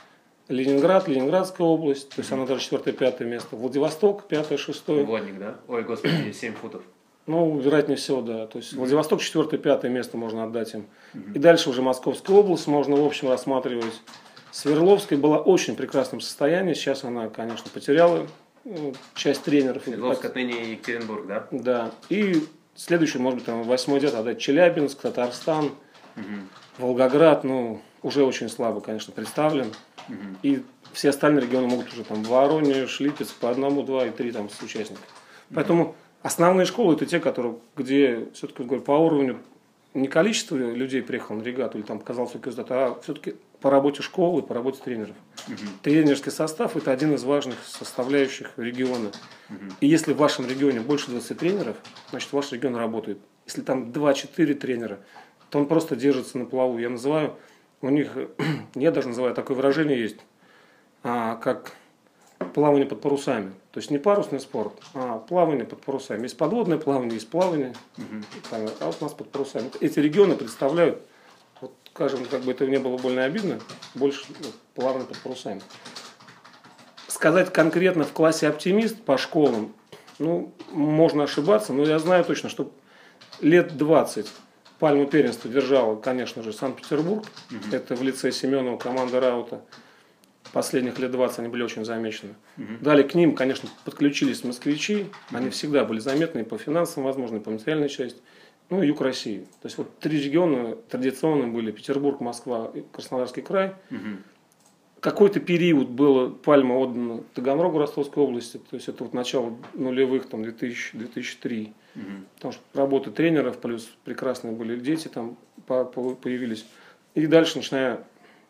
Ленинград, 0.48 1.06
Ленинградская 1.06 1.64
область, 1.64 2.08
то 2.08 2.16
есть 2.18 2.32
она 2.32 2.44
даже 2.44 2.60
четвертое, 2.62 2.92
пятое 2.92 3.28
место. 3.28 3.54
Владивосток, 3.54 4.26
пятое, 4.26 4.58
шестое. 4.58 5.04
Водник, 5.04 5.38
да? 5.38 5.56
Ой, 5.68 5.84
господи, 5.84 6.32
7 6.32 6.54
футов. 6.54 6.82
Ну, 7.30 7.60
вероятнее 7.60 7.96
всего, 7.96 8.22
да. 8.22 8.48
То 8.48 8.58
есть 8.58 8.72
Владивосток 8.72 9.20
четвертое, 9.20 9.56
пятое 9.56 9.88
место 9.88 10.16
можно 10.16 10.42
отдать 10.42 10.74
им. 10.74 10.86
И 11.14 11.38
дальше 11.38 11.70
уже 11.70 11.80
Московская 11.80 12.36
область 12.36 12.66
можно, 12.66 12.96
в 12.96 13.06
общем, 13.06 13.28
рассматривать. 13.28 14.02
Свердловская 14.50 15.16
была 15.16 15.38
очень 15.38 15.76
прекрасном 15.76 16.20
состоянии. 16.20 16.74
Сейчас 16.74 17.04
она, 17.04 17.28
конечно, 17.28 17.70
потеряла 17.72 18.26
ну, 18.64 18.94
часть 19.14 19.44
тренеров. 19.44 19.84
Свердловск 19.84 20.24
отныне 20.24 20.72
Екатеринбург, 20.72 21.28
да? 21.28 21.46
Да. 21.52 21.90
И 22.08 22.42
следующий, 22.74 23.18
может 23.18 23.38
быть, 23.38 23.46
там 23.46 23.62
восьмой 23.62 24.00
дед 24.00 24.14
отдать 24.14 24.40
Челябинск, 24.40 25.00
Татарстан, 25.00 25.66
угу. 26.16 26.24
Волгоград, 26.78 27.44
ну, 27.44 27.80
уже 28.02 28.24
очень 28.24 28.48
слабо, 28.48 28.80
конечно, 28.80 29.12
представлен. 29.12 29.68
Угу. 30.08 30.16
И 30.42 30.64
все 30.92 31.10
остальные 31.10 31.44
регионы 31.44 31.68
могут 31.68 31.92
уже 31.92 32.02
там 32.02 32.24
Воронеж, 32.24 32.98
Липецк 32.98 33.36
по 33.36 33.50
одному, 33.50 33.84
два 33.84 34.06
и 34.06 34.10
три 34.10 34.32
там 34.32 34.50
с 34.50 34.60
участников. 34.60 35.04
Угу. 35.04 35.54
Поэтому 35.54 35.94
Основные 36.22 36.66
школы 36.66 36.94
это 36.94 37.06
те, 37.06 37.18
которые, 37.18 37.56
где 37.76 38.28
все-таки 38.34 38.62
говорю, 38.62 38.82
по 38.82 38.92
уровню 38.92 39.40
не 39.94 40.06
количество 40.06 40.56
людей 40.56 41.02
приехало 41.02 41.36
на 41.36 41.42
регату 41.42 41.78
или 41.78 41.84
там 41.84 41.98
показался 41.98 42.38
результат, 42.42 42.70
а 42.70 43.00
все-таки 43.02 43.34
по 43.60 43.70
работе 43.70 44.02
школы, 44.02 44.42
по 44.42 44.54
работе 44.54 44.80
тренеров. 44.82 45.16
Угу. 45.48 45.56
Тренерский 45.82 46.30
состав 46.30 46.76
это 46.76 46.92
один 46.92 47.14
из 47.14 47.24
важных 47.24 47.56
составляющих 47.64 48.52
региона. 48.56 49.10
Угу. 49.48 49.58
И 49.80 49.86
если 49.86 50.12
в 50.12 50.18
вашем 50.18 50.46
регионе 50.46 50.80
больше 50.80 51.10
20 51.10 51.38
тренеров, 51.38 51.76
значит 52.10 52.32
ваш 52.32 52.52
регион 52.52 52.76
работает. 52.76 53.18
Если 53.46 53.62
там 53.62 53.90
2-4 53.90 54.54
тренера, 54.54 55.00
то 55.50 55.58
он 55.58 55.66
просто 55.66 55.96
держится 55.96 56.38
на 56.38 56.44
плаву. 56.44 56.78
Я 56.78 56.88
называю, 56.88 57.34
у 57.82 57.88
них, 57.88 58.12
я 58.74 58.92
даже 58.92 59.08
называю, 59.08 59.34
такое 59.34 59.56
выражение 59.56 60.00
есть, 60.00 60.18
а, 61.02 61.36
как 61.36 61.72
плавание 62.54 62.86
под 62.86 63.00
парусами. 63.00 63.52
То 63.72 63.78
есть 63.78 63.90
не 63.90 63.98
парусный 63.98 64.40
спорт, 64.40 64.72
а 64.94 65.18
плавание 65.18 65.64
под 65.64 65.80
парусами. 65.82 66.24
Есть 66.24 66.36
подводное 66.36 66.78
плавание, 66.78 67.14
есть 67.14 67.28
плавание, 67.28 67.72
угу. 67.96 68.24
а 68.50 68.86
вот 68.86 68.96
у 69.00 69.04
нас 69.04 69.12
под 69.12 69.30
парусами. 69.30 69.70
Эти 69.80 70.00
регионы 70.00 70.34
представляют, 70.34 71.02
вот, 71.60 71.72
скажем, 71.92 72.24
как 72.24 72.42
бы 72.42 72.50
это 72.50 72.66
не 72.66 72.78
было 72.78 72.96
больно 72.96 73.24
обидно, 73.24 73.60
больше 73.94 74.24
ну, 74.28 74.48
плавание 74.74 75.06
под 75.06 75.18
парусами. 75.18 75.62
Сказать 77.06 77.52
конкретно 77.52 78.02
в 78.02 78.12
классе 78.12 78.48
оптимист 78.48 79.00
по 79.02 79.16
школам, 79.16 79.72
ну, 80.18 80.52
можно 80.72 81.24
ошибаться, 81.24 81.72
но 81.72 81.84
я 81.84 82.00
знаю 82.00 82.24
точно, 82.24 82.48
что 82.48 82.72
лет 83.40 83.76
20 83.76 84.26
пальму 84.80 85.06
первенства 85.06 85.48
держала, 85.48 85.94
конечно 85.94 86.42
же, 86.42 86.52
Санкт-Петербург. 86.52 87.24
Угу. 87.50 87.76
Это 87.76 87.94
в 87.94 88.02
лице 88.02 88.32
Семенова 88.32 88.78
команда 88.78 89.20
Раута 89.20 89.62
последних 90.52 90.98
лет 90.98 91.10
20 91.10 91.38
они 91.40 91.48
были 91.48 91.62
очень 91.62 91.84
замечены. 91.84 92.34
Угу. 92.58 92.66
Далее 92.80 93.04
к 93.04 93.14
ним, 93.14 93.34
конечно, 93.34 93.68
подключились 93.84 94.44
москвичи. 94.44 95.02
Угу. 95.02 95.36
Они 95.38 95.50
всегда 95.50 95.84
были 95.84 95.98
заметны 96.00 96.44
по 96.44 96.58
финансам, 96.58 97.04
возможно, 97.04 97.36
и 97.36 97.40
по 97.40 97.50
материальной 97.50 97.88
части. 97.88 98.20
ну 98.68 98.82
и 98.82 98.86
юг 98.86 99.00
России. 99.00 99.40
То 99.62 99.66
есть 99.66 99.78
вот 99.78 99.98
три 99.98 100.20
региона 100.20 100.76
традиционно 100.88 101.48
были 101.48 101.72
Петербург, 101.72 102.20
Москва 102.20 102.70
и 102.72 102.82
Краснодарский 102.92 103.42
край. 103.42 103.74
Угу. 103.90 103.98
Какой-то 105.00 105.40
период 105.40 105.88
было 105.88 106.28
пальма 106.28 106.74
отдана 106.74 107.22
Таганрогу 107.34 107.78
Ростовской 107.78 108.22
области, 108.22 108.58
то 108.58 108.76
есть 108.76 108.86
это 108.86 109.02
вот 109.04 109.14
начало 109.14 109.56
нулевых, 109.72 110.28
там 110.28 110.42
2000, 110.42 110.98
2003. 110.98 111.72
Угу. 111.96 112.02
Потому 112.36 112.52
что 112.52 112.62
работы 112.74 113.10
тренеров, 113.10 113.58
плюс 113.58 113.90
прекрасные 114.04 114.52
были 114.52 114.78
дети 114.78 115.08
там 115.08 115.38
по- 115.66 115.84
по- 115.84 116.14
появились. 116.14 116.66
И 117.14 117.26
дальше, 117.26 117.56
начиная, 117.56 118.04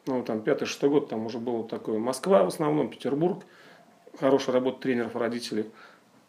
ну 0.07 0.23
там 0.23 0.41
пятый, 0.43 0.65
шестой 0.67 0.91
год, 0.91 1.09
там 1.09 1.27
уже 1.27 1.39
было 1.39 1.67
такое 1.67 1.99
Москва 1.99 2.45
в 2.45 2.49
основном, 2.49 2.89
Петербург, 2.91 3.45
хорошая 4.19 4.55
работа 4.55 4.81
тренеров, 4.81 5.17
родителей. 5.17 5.67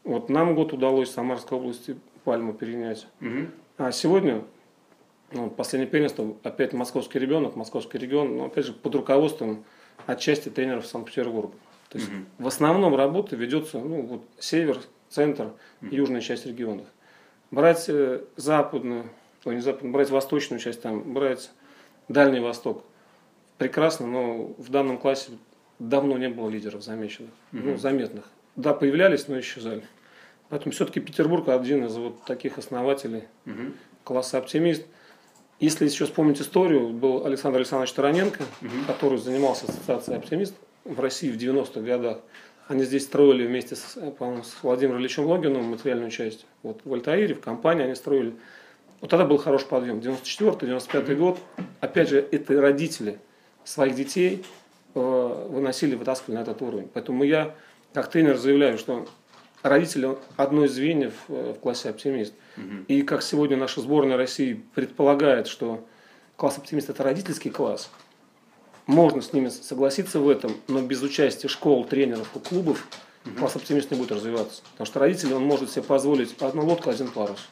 Вот 0.04 0.30
нам 0.30 0.56
год 0.56 0.74
удалось 0.74 1.10
в 1.10 1.13
Самарской 1.13 1.58
области 1.58 1.98
пальму 2.24 2.54
перенять. 2.54 3.08
Угу. 3.22 3.48
А 3.78 3.92
сегодня, 3.92 4.44
ну, 5.32 5.50
последнее 5.50 5.90
первенство, 5.90 6.36
опять 6.44 6.74
московский 6.74 7.20
ребенок, 7.20 7.56
московский 7.56 7.98
регион, 7.98 8.38
но 8.38 8.46
опять 8.46 8.66
же 8.66 8.74
под 8.74 8.96
руководством 8.96 9.63
отчасти 10.06 10.50
тренеров 10.50 10.86
Санкт-Петербурга. 10.88 11.54
То 11.90 11.98
есть 11.98 12.10
Мгм. 12.10 12.25
в 12.40 12.48
основном 12.48 12.96
работа 12.96 13.36
ведется, 13.36 13.80
ну, 13.80 14.01
вот 14.04 14.22
север, 14.40 14.80
центр, 15.10 15.51
южная 15.82 16.22
часть 16.22 16.46
регионов. 16.46 16.88
Брать 17.51 17.86
э, 17.90 18.24
западную, 18.38 19.10
ой, 19.44 19.56
не 19.56 19.62
западную, 19.62 19.94
брать 19.94 20.10
восточную 20.10 20.60
часть, 20.60 20.82
там, 20.82 21.13
брать 21.13 21.51
Дальний 22.08 22.40
Восток. 22.40 22.84
Прекрасно, 23.62 24.08
но 24.08 24.56
в 24.58 24.70
данном 24.70 24.98
классе 24.98 25.34
давно 25.77 26.18
не 26.18 26.30
было 26.30 26.50
лидеров 26.50 26.82
замеченных, 26.82 27.30
ну, 27.51 27.77
заметных. 27.77 28.25
Да, 28.56 28.74
появлялись, 28.74 29.27
но 29.27 29.39
исчезали. 29.39 29.84
Поэтому 30.50 30.72
все-таки 30.72 31.00
Петербург 31.00 31.48
один 31.48 31.86
из 31.86 31.96
вот 31.96 32.24
таких 32.24 32.58
основателей 32.58 33.25
Угу. 33.46 33.74
класса 34.03 34.39
оптимист. 34.39 34.84
Если 35.60 35.86
еще 35.86 36.06
вспомнить 36.06 36.41
историю, 36.41 36.89
был 36.89 37.24
Александр 37.24 37.58
Александрович 37.58 37.94
Тараненко, 37.94 38.44
который 38.88 39.20
занимался 39.20 39.68
ассоциацией 39.68 40.18
оптимист 40.18 40.56
в 40.84 41.00
России 41.00 41.30
в 41.30 41.38
90-х 41.38 41.82
годах. 41.82 42.18
Они 42.68 42.84
здесь 42.84 43.03
строили 43.03 43.46
вместе 43.46 43.75
с, 43.75 43.96
с 43.96 44.63
Владимиром 44.63 45.01
Ильичем 45.01 45.27
Логиновым 45.27 45.65
материальную 45.65 46.10
часть. 46.10 46.48
Вот 46.63 46.82
в 46.84 46.91
Альтаире, 46.91 47.36
в 47.36 47.41
компании 47.41 47.84
они 47.84 47.94
строили. 47.94 48.34
Вот 49.01 49.12
тогда 49.12 49.27
был 49.27 49.38
хороший 49.38 49.68
подъем. 49.68 50.00
94-95 50.00 51.15
год. 51.15 51.38
Опять 51.80 52.10
же, 52.10 52.27
это 52.32 52.60
родители 52.60 53.20
своих 53.63 53.96
детей 53.96 54.46
э, 54.96 55.48
выносили, 55.50 55.96
вытаскивали 55.96 56.38
на 56.38 56.41
этот 56.41 56.62
уровень. 56.62 56.89
Поэтому 56.94 57.24
я, 57.24 57.56
как 57.94 58.10
тренер, 58.10 58.38
заявляю, 58.38 58.77
что 58.77 59.08
родители 59.63 60.18
одно 60.38 60.65
из 60.65 60.74
звеньев 60.74 61.13
э, 61.27 61.53
в 61.58 61.60
классе 61.60 61.89
оптимист. 61.89 62.34
И 62.88 63.01
как 63.03 63.22
сегодня 63.24 63.58
наша 63.58 63.82
сборная 63.82 64.18
России 64.18 64.62
предполагает, 64.75 65.48
что 65.48 65.86
класс 66.36 66.58
оптимист 66.58 66.89
это 66.89 67.03
родительский 67.03 67.50
класс, 67.50 67.89
можно 68.88 69.22
с 69.22 69.32
ними 69.32 69.50
согласиться 69.50 70.20
в 70.20 70.27
этом, 70.27 70.56
но 70.68 70.82
без 70.82 71.01
участия 71.01 71.48
школ, 71.48 71.86
тренеров 71.86 72.36
и 72.36 72.39
клубов 72.39 72.86
класс 73.38 73.56
оптимист 73.56 73.91
не 73.91 73.98
будет 73.98 74.12
развиваться. 74.12 74.63
Потому 74.72 74.86
что 74.86 75.00
родители, 75.00 75.34
он 75.34 75.44
может 75.44 75.72
себе 75.72 75.84
позволить 75.84 76.36
одну 76.41 76.65
лодку, 76.65 76.89
один 76.89 77.08
парус. 77.08 77.48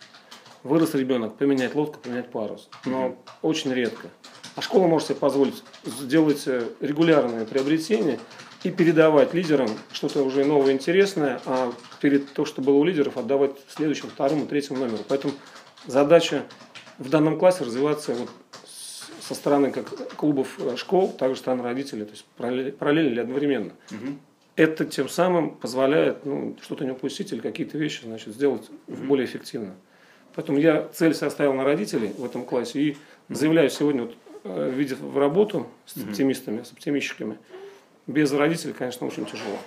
Вырос 0.63 0.93
ребенок, 0.93 1.35
поменять 1.37 1.75
лодку, 1.75 1.99
поменять 1.99 2.29
парус. 2.29 2.69
Но 2.85 3.17
очень 3.41 3.73
редко. 3.73 4.09
А 4.55 4.61
школа 4.61 4.87
может 4.87 5.07
себе 5.07 5.17
позволить 5.17 5.63
сделать 5.85 6.43
э, 6.47 6.67
регулярные 6.81 7.45
приобретения 7.45 8.19
и 8.63 8.71
передавать 8.71 9.33
лидерам 9.33 9.69
что-то 9.93 10.21
уже 10.21 10.43
новое 10.43 10.73
интересное, 10.73 11.39
а 11.45 11.71
перед 12.01 12.33
то, 12.33 12.43
что 12.43 12.61
было 12.61 12.75
у 12.75 12.83
лидеров, 12.83 13.15
отдавать 13.17 13.51
следующему, 13.69 14.09
второму, 14.09 14.47
третьему 14.47 14.79
номеру. 14.79 15.03
Поэтому 15.07 15.33
задача 15.87 16.43
в 16.97 17.09
данном 17.09 17.39
классе 17.39 17.63
развиваться 17.63 18.13
вот 18.13 18.29
со 19.21 19.35
стороны 19.35 19.71
как 19.71 20.15
клубов 20.15 20.59
э, 20.59 20.75
школ, 20.75 21.09
также 21.13 21.35
со 21.35 21.43
стороны 21.43 21.63
родителей, 21.63 22.03
то 22.03 22.11
есть 22.11 22.25
параллель- 22.37 22.73
параллельно 22.73 23.09
или 23.11 23.19
одновременно. 23.21 23.71
Это 24.55 24.83
тем 24.83 25.07
самым 25.07 25.51
позволяет 25.51 26.25
ну, 26.25 26.57
что-то 26.61 26.83
не 26.83 26.91
упустить 26.91 27.31
или 27.31 27.39
какие-то 27.39 27.77
вещи 27.77 28.03
значит, 28.03 28.33
сделать 28.33 28.69
более 28.87 29.25
эффективно. 29.25 29.75
Поэтому 30.39 30.58
я 30.58 30.88
цель 30.93 31.13
составил 31.13 31.53
на 31.53 31.65
родителей 31.65 32.13
в 32.17 32.24
этом 32.24 32.46
классе 32.46 32.79
и 32.79 32.98
заявляю 33.27 33.69
сегодня, 33.69 34.03
вот, 34.03 34.15
э, 34.46 34.72
видя 34.74 34.96
в 34.96 35.17
работу 35.17 35.67
с 35.86 35.98
оптимистами, 35.98 36.63
с 36.63 36.72
оптимистчиками, 36.72 37.38
без 38.08 38.31
родителей, 38.31 38.72
конечно, 38.72 39.05
очень 39.05 39.25
тяжело. 39.25 39.58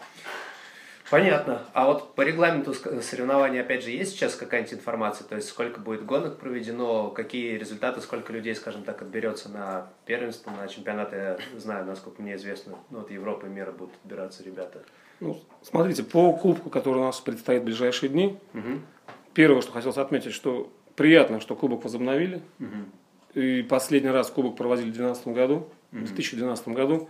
Понятно. 1.11 1.61
А 1.75 1.89
вот 1.89 2.15
по 2.15 2.23
регламенту 2.23 2.73
соревнований, 2.73 3.61
опять 3.61 3.85
же, 3.85 3.91
есть 3.91 4.13
сейчас 4.13 4.35
какая-нибудь 4.35 4.73
информация? 4.73 5.27
То 5.27 5.37
есть, 5.37 5.49
сколько 5.49 5.79
будет 5.79 6.07
гонок 6.07 6.39
проведено, 6.39 7.11
какие 7.11 7.59
результаты, 7.59 8.01
сколько 8.01 8.33
людей, 8.33 8.55
скажем 8.55 8.83
так, 8.83 9.03
отберется 9.03 9.51
на 9.51 9.91
первенство, 10.07 10.53
на 10.53 10.69
чемпионаты? 10.69 11.17
Я 11.17 11.39
знаю, 11.61 11.85
насколько 11.85 12.23
мне 12.23 12.37
известно, 12.37 12.79
ну, 12.89 13.01
вот 13.01 13.11
Европа 13.11 13.45
и 13.45 13.51
мира 13.51 13.73
будут 13.73 13.93
отбираться 14.03 14.43
ребята. 14.43 14.83
Ну, 15.21 15.39
смотрите, 15.61 16.03
по 16.03 16.33
кубку, 16.33 16.71
который 16.71 17.01
у 17.01 17.05
нас 17.05 17.21
предстоит 17.21 17.61
в 17.61 17.65
ближайшие 17.67 18.09
дни, 18.09 18.39
Мгм. 18.55 18.87
Первое, 19.35 19.63
что 19.63 19.73
хотелось 19.73 19.97
отметить, 19.97 20.33
что 20.33 20.73
приятно, 20.97 21.41
что 21.41 21.55
кубок 21.55 21.85
возобновили. 21.85 22.43
Мгм. 22.59 22.91
И 23.35 23.63
последний 23.63 24.11
раз 24.11 24.31
кубок 24.31 24.57
проводили 24.57 24.91
в 24.91 24.95
2012 24.95 25.29
году, 25.29 25.69
в 25.91 26.05
2012 26.05 26.69
году. 26.69 27.09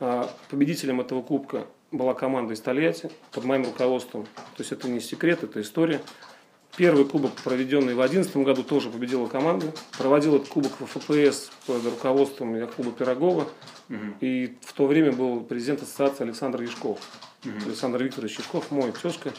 А 0.00 0.30
Победителем 0.50 1.00
этого 1.00 1.22
кубка 1.22 1.66
была 1.90 2.14
команда 2.14 2.54
из 2.54 2.60
Тольятти 2.60 3.10
под 3.32 3.44
моим 3.44 3.64
руководством. 3.64 4.24
То 4.56 4.60
есть 4.60 4.72
это 4.72 4.88
не 4.88 5.00
секрет, 5.00 5.42
это 5.42 5.60
история. 5.60 6.00
Первый 6.76 7.04
кубок, 7.04 7.32
проведенный 7.42 7.94
в 7.94 7.96
2011 7.96 8.36
году, 8.38 8.62
тоже 8.62 8.90
победила 8.90 9.26
команда. 9.26 9.72
Проводил 9.96 10.36
этот 10.36 10.48
кубок 10.48 10.72
в 10.80 10.86
ФПС 10.86 11.50
под 11.66 11.84
руководством 11.84 12.54
Якуба 12.56 12.92
Пирогова. 12.92 13.48
И 14.20 14.56
в 14.62 14.72
то 14.74 14.86
время 14.86 15.12
был 15.12 15.40
президент 15.40 15.82
ассоциации 15.82 16.24
Александр 16.24 16.62
Яшков. 16.62 17.00
Александр 17.66 18.02
Викторович 18.02 18.38
Яшков, 18.38 18.70
мой 18.70 18.92
тезка. 18.92 19.32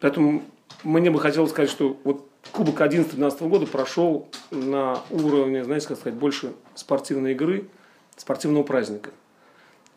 Поэтому 0.00 0.44
мне 0.82 1.10
бы 1.10 1.20
хотелось 1.20 1.50
сказать, 1.50 1.70
что 1.70 1.98
вот 2.04 2.28
Кубок 2.52 2.80
11-12 2.80 3.48
года 3.48 3.66
прошел 3.66 4.28
на 4.50 5.00
уровне, 5.10 5.64
знаете, 5.64 5.88
как 5.88 5.98
сказать, 5.98 6.18
больше 6.18 6.52
спортивной 6.74 7.32
игры, 7.32 7.68
спортивного 8.16 8.62
праздника. 8.62 9.10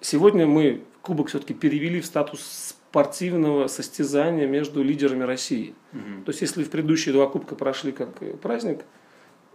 Сегодня 0.02 0.48
мы 0.48 0.84
Кубок 1.02 1.28
все-таки 1.30 1.54
перевели 1.54 2.02
в 2.02 2.06
статус 2.06 2.76
спортивного 2.90 3.68
состязания 3.68 4.48
между 4.48 4.84
лидерами 4.84 5.24
России. 5.24 5.76
То 6.26 6.32
есть, 6.32 6.42
если 6.42 6.64
в 6.64 6.70
предыдущие 6.70 7.14
два 7.14 7.28
Кубка 7.28 7.56
прошли 7.56 7.92
как 7.92 8.10
э, 8.22 8.34
праздник 8.34 8.84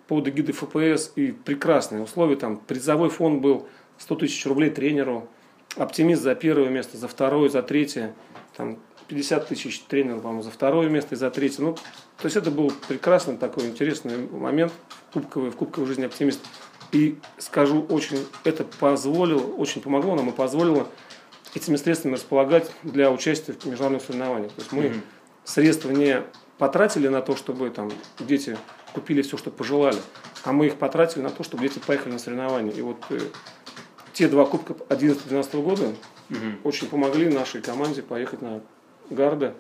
под 0.07 0.29
эгидой 0.29 0.55
ФПС 0.55 1.13
и 1.17 1.33
прекрасные 1.33 2.03
условия, 2.03 2.37
там 2.37 2.59
призовой 2.59 3.09
фонд 3.09 3.41
был 3.41 3.67
100 3.99 4.15
тысяч 4.17 4.47
рублей 4.47 4.71
тренеру, 4.71 5.29
оптимист 5.77 6.23
за 6.23 6.35
первое 6.35 6.69
место, 6.69 6.97
за 6.97 7.09
второе, 7.09 7.49
за 7.49 7.63
третье, 7.63 8.15
там 8.57 8.79
50 9.09 9.49
тысяч 9.49 9.81
тренеру, 9.81 10.21
по-моему, 10.21 10.43
за 10.43 10.51
второе 10.51 10.89
место 10.89 11.15
и 11.15 11.19
за 11.19 11.31
третье. 11.31 11.63
Ну, 11.63 11.75
то 11.75 12.25
есть 12.25 12.37
это 12.37 12.51
был 12.51 12.73
прекрасный 12.89 13.37
такой 13.37 13.67
интересный 13.67 14.17
момент 14.29 14.73
в 15.11 15.13
кубковой, 15.15 15.51
в 15.51 15.57
кубковой 15.57 15.87
жизни 15.89 16.05
оптимист. 16.05 16.41
И 16.93 17.19
скажу, 17.39 17.83
очень 17.83 18.25
это 18.45 18.65
позволило, 18.65 19.43
очень 19.43 19.83
помогло 19.83 20.15
нам 20.15 20.31
и 20.31 20.33
позволило 20.33 20.87
этими 21.55 21.77
средствами 21.77 22.15
располагать 22.15 22.71
для 22.83 23.11
участия 23.11 23.53
в 23.53 23.65
международных 23.67 24.03
соревнованиях. 24.03 24.53
То 24.53 24.61
есть 24.61 24.73
мы 24.73 24.93
средства 25.45 25.91
не 25.91 26.23
потратили 26.59 27.09
на 27.09 27.21
то, 27.21 27.37
чтобы 27.37 27.71
там 27.71 27.91
дети 28.21 28.57
купили 28.93 29.23
все, 29.23 29.37
что 29.37 29.51
пожелали, 29.51 29.99
а 30.45 30.53
мы 30.53 30.67
их 30.67 30.77
потратили 30.77 31.23
на 31.23 31.31
то, 31.31 31.43
чтобы 31.43 31.63
дети 31.63 31.81
поехали 31.85 32.13
на 32.13 32.19
соревнования. 32.19 32.73
И 32.73 32.81
вот 32.81 32.99
э, 33.11 33.19
те 34.13 34.29
два 34.29 34.47
кубка 34.47 34.75
11-12 34.89 35.63
года 35.63 35.93
очень 36.63 36.89
помогли 36.89 37.29
нашей 37.29 37.61
команде 37.61 38.03
поехать 38.03 38.41
на 38.41 38.63
Гарда 39.11 39.55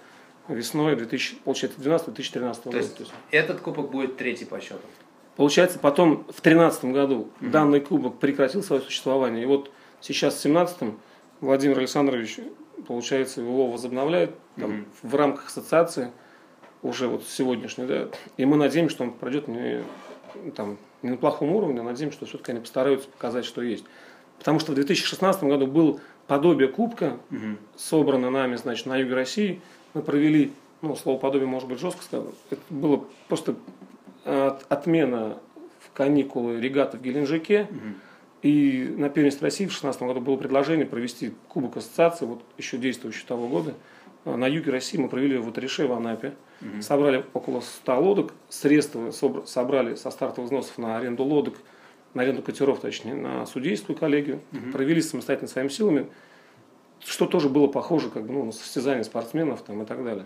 весной 0.48 0.96
2000, 0.96 1.36
получается, 1.44 1.80
12-2013 1.80 2.54
То 2.54 2.62
года. 2.64 2.76
есть, 2.78 2.96
То 2.96 3.02
есть, 3.02 3.14
этот 3.30 3.60
кубок 3.60 3.90
будет 3.90 4.16
третий 4.16 4.44
по 4.44 4.60
счету. 4.60 4.80
Получается, 5.36 5.78
потом 5.78 6.18
в 6.24 6.42
2013 6.42 6.84
году 6.86 7.28
данный 7.40 7.80
кубок 7.80 8.18
прекратил 8.18 8.62
свое 8.62 8.82
существование. 8.82 9.42
И 9.42 9.46
вот 9.46 9.70
сейчас 10.00 10.34
в 10.34 10.42
2017 10.42 10.94
Владимир 11.40 11.78
Александрович, 11.78 12.38
получается, 12.86 13.40
его 13.40 13.66
возобновляет 13.66 14.34
там, 14.56 14.86
в 15.02 15.14
рамках 15.14 15.48
ассоциации 15.48 16.12
уже 16.82 17.08
вот 17.08 17.24
сегодняшней. 17.26 17.86
Да, 17.86 18.08
и 18.36 18.44
мы 18.44 18.56
надеемся, 18.56 18.94
что 18.94 19.04
он 19.04 19.12
пройдет 19.12 19.48
не, 19.48 19.82
там, 20.54 20.78
не 21.02 21.10
на 21.10 21.16
плохом 21.16 21.50
уровне, 21.52 21.80
а 21.80 21.82
надеемся, 21.82 22.18
что 22.18 22.26
все-таки 22.26 22.52
они 22.52 22.60
постараются 22.60 23.08
показать, 23.08 23.44
что 23.44 23.62
есть. 23.62 23.84
Потому 24.38 24.60
что 24.60 24.72
в 24.72 24.74
2016 24.76 25.42
году 25.44 25.66
был 25.66 26.00
подобие 26.26 26.68
кубка, 26.68 27.18
собрано 27.76 28.30
нами, 28.30 28.56
значит, 28.56 28.86
на 28.86 28.96
юге 28.96 29.14
России. 29.14 29.60
Мы 29.94 30.02
провели, 30.02 30.52
ну, 30.82 30.96
слово 30.96 31.18
подобие 31.18 31.46
может 31.46 31.68
быть 31.68 31.78
жестко 31.80 32.02
сказано, 32.02 32.32
это 32.50 32.60
было 32.70 33.04
просто 33.28 33.54
от- 34.24 34.64
отмена 34.70 35.38
в 35.80 35.92
каникулы 35.92 36.60
регаты 36.60 36.98
в 36.98 37.02
Геленджике. 37.02 37.68
И 38.42 38.94
на 38.98 39.08
первенстве 39.08 39.46
России 39.46 39.64
в 39.64 39.68
2016 39.68 40.02
году 40.02 40.20
было 40.20 40.36
предложение 40.36 40.84
провести 40.84 41.32
Кубок 41.48 41.78
Ассоциации, 41.78 42.26
вот 42.26 42.42
еще 42.58 42.76
действующий 42.76 43.24
того 43.26 43.48
года. 43.48 43.74
на 44.26 44.46
юге 44.46 44.70
России 44.70 44.96
мы 44.96 45.08
провели 45.08 45.36
в 45.36 45.48
Утрише, 45.48 45.86
в 45.86 45.92
Анапе. 45.92 46.32
Угу. 46.62 46.80
Собрали 46.82 47.24
около 47.34 47.60
100 47.60 48.00
лодок, 48.00 48.32
средства 48.48 49.10
собрали 49.44 49.96
со 49.96 50.10
стартовых 50.10 50.48
взносов 50.48 50.78
на 50.78 50.96
аренду 50.96 51.24
лодок, 51.24 51.54
на 52.14 52.22
аренду 52.22 52.42
катеров, 52.42 52.80
точнее, 52.80 53.14
на 53.14 53.44
судейскую 53.46 53.96
коллегию. 53.96 54.40
Угу. 54.52 54.72
Провели 54.72 55.02
самостоятельно 55.02 55.48
своими 55.48 55.68
силами, 55.68 56.06
что 57.04 57.26
тоже 57.26 57.48
было 57.48 57.66
похоже 57.66 58.08
как 58.08 58.24
бы, 58.26 58.32
ну, 58.32 58.44
на 58.44 58.52
состязание 58.52 59.04
спортсменов 59.04 59.62
там, 59.62 59.82
и 59.82 59.84
так 59.84 60.02
далее. 60.04 60.24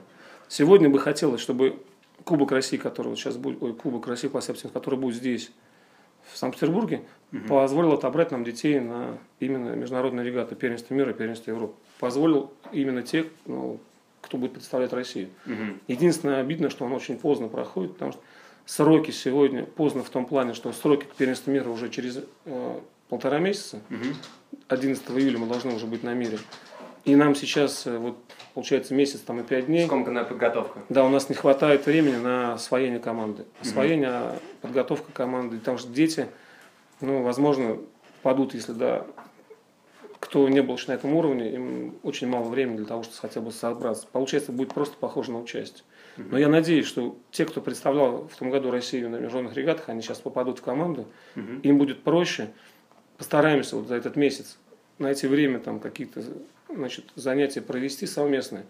Сегодня 0.48 0.88
бы 0.88 0.98
хотелось, 0.98 1.40
чтобы 1.40 1.80
Кубок 2.24 2.52
России, 2.52 2.76
который 2.76 3.08
вот 3.08 3.18
сейчас 3.18 3.36
будет, 3.36 3.62
ой, 3.62 3.74
Кубок 3.74 4.06
России 4.06 4.28
по 4.28 4.40
который 4.40 4.98
будет 4.98 5.16
здесь, 5.16 5.50
в 6.32 6.36
Санкт-Петербурге, 6.36 7.02
угу. 7.32 7.48
позволил 7.48 7.92
отобрать 7.92 8.30
нам 8.30 8.44
детей 8.44 8.80
на 8.80 9.18
именно 9.40 9.70
международные 9.70 10.26
регаты 10.26 10.54
первенства 10.54 10.94
мира 10.94 11.12
и 11.12 11.14
первенства 11.14 11.50
Европы. 11.50 11.74
Позволил 11.98 12.52
именно 12.72 13.02
тех, 13.02 13.26
ну, 13.46 13.80
кто 14.20 14.36
будет 14.36 14.52
представлять 14.52 14.92
Россию. 14.92 15.28
Угу. 15.46 15.54
Единственное 15.88 16.40
обидно, 16.40 16.70
что 16.70 16.84
он 16.84 16.92
очень 16.92 17.18
поздно 17.18 17.48
проходит, 17.48 17.94
потому 17.94 18.12
что 18.12 18.20
сроки 18.68 19.10
сегодня 19.10 19.64
поздно 19.64 20.04
в 20.04 20.10
том 20.10 20.26
плане, 20.26 20.52
что 20.52 20.72
сроки 20.72 21.04
к 21.04 21.14
первенству 21.14 21.50
мира 21.50 21.70
уже 21.70 21.88
через 21.88 22.22
э, 22.44 22.80
полтора 23.08 23.38
месяца. 23.38 23.80
Угу. 23.88 24.58
11 24.68 25.10
июля 25.10 25.38
мы 25.38 25.46
должны 25.46 25.74
уже 25.74 25.86
быть 25.86 26.02
на 26.02 26.12
мире. 26.12 26.38
И 27.06 27.16
нам 27.16 27.34
сейчас, 27.34 27.86
э, 27.86 27.96
вот, 27.96 28.18
получается, 28.52 28.92
месяц 28.92 29.20
там 29.20 29.40
и 29.40 29.42
пять 29.42 29.66
дней. 29.66 29.86
Скомканная 29.86 30.24
подготовка. 30.24 30.80
Да, 30.90 31.04
у 31.04 31.08
нас 31.08 31.30
не 31.30 31.34
хватает 31.34 31.86
времени 31.86 32.16
на 32.16 32.52
освоение 32.52 33.00
команды. 33.00 33.46
Освоение, 33.62 34.32
угу. 34.32 34.38
подготовка 34.60 35.12
команды. 35.12 35.58
Потому 35.58 35.78
что 35.78 35.88
дети, 35.88 36.26
ну, 37.00 37.22
возможно, 37.22 37.78
падут, 38.22 38.52
если 38.52 38.72
да, 38.72 39.06
кто 40.20 40.46
не 40.46 40.60
был 40.60 40.74
еще 40.74 40.88
на 40.88 40.96
этом 40.96 41.14
уровне, 41.14 41.54
им 41.54 41.94
очень 42.02 42.28
мало 42.28 42.46
времени 42.48 42.76
для 42.76 42.86
того, 42.86 43.02
чтобы 43.02 43.16
хотя 43.18 43.40
бы 43.40 43.50
собраться. 43.50 44.06
Получается, 44.12 44.52
будет 44.52 44.74
просто 44.74 44.94
похоже 45.00 45.32
на 45.32 45.40
участие. 45.40 45.84
Но 46.30 46.38
я 46.38 46.48
надеюсь, 46.48 46.86
что 46.86 47.16
те, 47.30 47.44
кто 47.44 47.60
представлял 47.60 48.28
в 48.28 48.36
том 48.36 48.50
году 48.50 48.70
Россию 48.70 49.10
на 49.10 49.16
международных 49.16 49.56
регатах, 49.56 49.88
они 49.88 50.02
сейчас 50.02 50.18
попадут 50.18 50.58
в 50.58 50.62
команду, 50.62 51.06
им 51.62 51.78
будет 51.78 52.02
проще. 52.02 52.50
Постараемся 53.16 53.76
вот 53.76 53.88
за 53.88 53.96
этот 53.96 54.16
месяц 54.16 54.58
найти 54.98 55.26
время 55.26 55.60
там 55.60 55.80
какие-то 55.80 56.22
значит, 56.68 57.06
занятия 57.14 57.60
провести 57.60 58.06
совместные. 58.06 58.66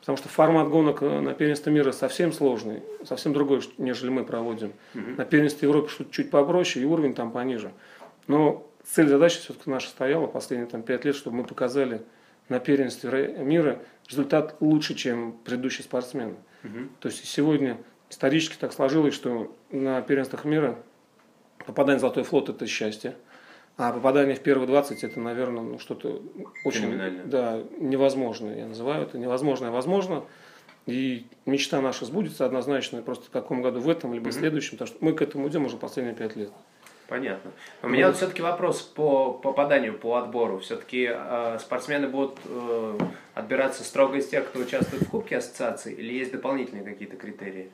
Потому 0.00 0.18
что 0.18 0.28
формат 0.28 0.68
гонок 0.68 1.00
на 1.00 1.32
первенство 1.32 1.70
мира 1.70 1.92
совсем 1.92 2.32
сложный, 2.32 2.82
совсем 3.04 3.32
другой, 3.32 3.62
нежели 3.78 4.10
мы 4.10 4.24
проводим. 4.24 4.72
На 4.94 5.24
первенстве 5.24 5.68
Европы 5.68 5.88
что-то 5.90 6.10
чуть 6.10 6.30
попроще 6.30 6.84
и 6.84 6.88
уровень 6.88 7.14
там 7.14 7.30
пониже. 7.30 7.70
Но 8.26 8.68
цель 8.84 9.08
задачи 9.08 9.38
все-таки 9.38 9.70
наша 9.70 9.88
стояла 9.88 10.26
последние 10.26 10.68
там, 10.68 10.82
пять 10.82 11.04
лет, 11.04 11.14
чтобы 11.14 11.36
мы 11.36 11.44
показали 11.44 12.02
на 12.48 12.58
первенстве 12.58 13.36
мира 13.38 13.80
результат 14.08 14.56
лучше, 14.60 14.94
чем 14.94 15.32
предыдущие 15.44 15.84
спортсмены. 15.84 16.34
Угу. 16.64 16.88
То 17.00 17.08
есть 17.08 17.24
сегодня 17.24 17.78
исторически 18.10 18.56
так 18.56 18.72
сложилось, 18.72 19.14
что 19.14 19.54
на 19.70 20.00
первенствах 20.02 20.44
мира 20.44 20.78
попадание 21.66 21.98
в 21.98 22.00
Золотой 22.00 22.24
флот– 22.24 22.48
это 22.50 22.66
счастье. 22.66 23.16
А 23.78 23.92
попадание 23.92 24.36
в 24.36 24.40
первые 24.40 24.66
20 24.66 25.02
это, 25.02 25.18
наверное, 25.18 25.62
ну, 25.62 25.78
что-то 25.78 26.22
очень 26.64 26.98
да, 27.24 27.62
невозможное. 27.78 28.58
Я 28.58 28.66
называю 28.66 29.02
это 29.02 29.18
невозможное 29.18 29.70
возможно. 29.70 30.24
И 30.86 31.26
мечта 31.46 31.80
наша 31.80 32.04
сбудется 32.04 32.44
однозначно 32.44 33.00
просто 33.02 33.26
в 33.26 33.30
каком 33.30 33.62
году, 33.62 33.80
в 33.80 33.88
этом, 33.88 34.12
либо 34.12 34.28
в 34.28 34.32
следующем, 34.32 34.72
потому 34.72 34.88
что 34.88 35.04
мы 35.04 35.12
к 35.12 35.22
этому 35.22 35.48
идем 35.48 35.64
уже 35.64 35.76
последние 35.76 36.14
пять 36.14 36.36
лет. 36.36 36.50
Понятно. 37.12 37.50
У 37.82 37.88
меня 37.88 38.06
вот 38.06 38.16
все-таки 38.16 38.40
вопрос 38.40 38.80
по 38.80 39.34
попаданию, 39.34 39.98
по 39.98 40.16
отбору. 40.16 40.60
Все-таки 40.60 41.10
э, 41.12 41.58
спортсмены 41.60 42.08
будут 42.08 42.38
э, 42.46 42.98
отбираться 43.34 43.84
строго 43.84 44.16
из 44.16 44.28
тех, 44.28 44.48
кто 44.48 44.60
участвует 44.60 45.02
в 45.02 45.10
Кубке 45.10 45.36
ассоциации, 45.36 45.92
или 45.92 46.14
есть 46.14 46.32
дополнительные 46.32 46.82
какие-то 46.82 47.16
критерии? 47.16 47.70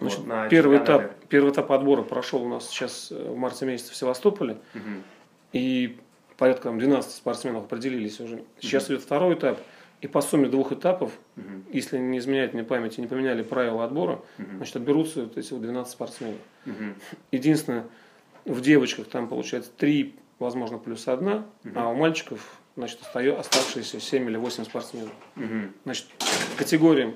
Значит, 0.00 0.18
вот, 0.18 0.26
на 0.26 0.48
первый, 0.48 0.78
этап, 0.78 1.12
первый 1.28 1.52
этап 1.52 1.70
отбора 1.70 2.02
прошел 2.02 2.42
у 2.42 2.48
нас 2.48 2.68
сейчас 2.68 3.12
э, 3.12 3.30
в 3.30 3.36
марте 3.36 3.64
месяце 3.64 3.92
в 3.92 3.96
Севастополе. 3.96 4.56
Угу. 4.74 4.82
И 5.52 5.96
порядка 6.36 6.64
там, 6.64 6.80
12 6.80 7.12
спортсменов 7.12 7.66
определились 7.66 8.18
уже. 8.18 8.42
Сейчас 8.58 8.86
угу. 8.86 8.94
идет 8.94 9.04
второй 9.04 9.34
этап. 9.34 9.60
И 10.00 10.08
по 10.08 10.20
сумме 10.20 10.48
двух 10.48 10.72
этапов, 10.72 11.12
угу. 11.36 11.44
если 11.72 11.96
не 11.96 12.18
изменяет 12.18 12.54
мне 12.54 12.64
память 12.64 12.98
и 12.98 13.00
не 13.00 13.06
поменяли 13.06 13.44
правила 13.44 13.84
отбора, 13.84 14.14
угу. 14.36 14.48
значит, 14.56 14.74
отберутся 14.74 15.22
вот 15.22 15.38
эти 15.38 15.52
вот 15.52 15.62
12 15.62 15.92
спортсменов. 15.92 16.40
Угу. 16.66 16.94
Единственное, 17.30 17.84
в 18.44 18.60
девочках 18.60 19.08
там 19.08 19.28
получается 19.28 19.70
3, 19.76 20.14
возможно, 20.38 20.78
плюс 20.78 21.08
1, 21.08 21.28
угу. 21.28 21.44
а 21.74 21.88
у 21.88 21.94
мальчиков 21.94 22.60
значит, 22.76 23.00
оставшиеся 23.04 24.00
7 24.00 24.28
или 24.28 24.36
8 24.36 24.64
спортсменов. 24.64 25.12
Угу. 25.36 25.72
Значит, 25.84 26.06
категориям 26.56 27.14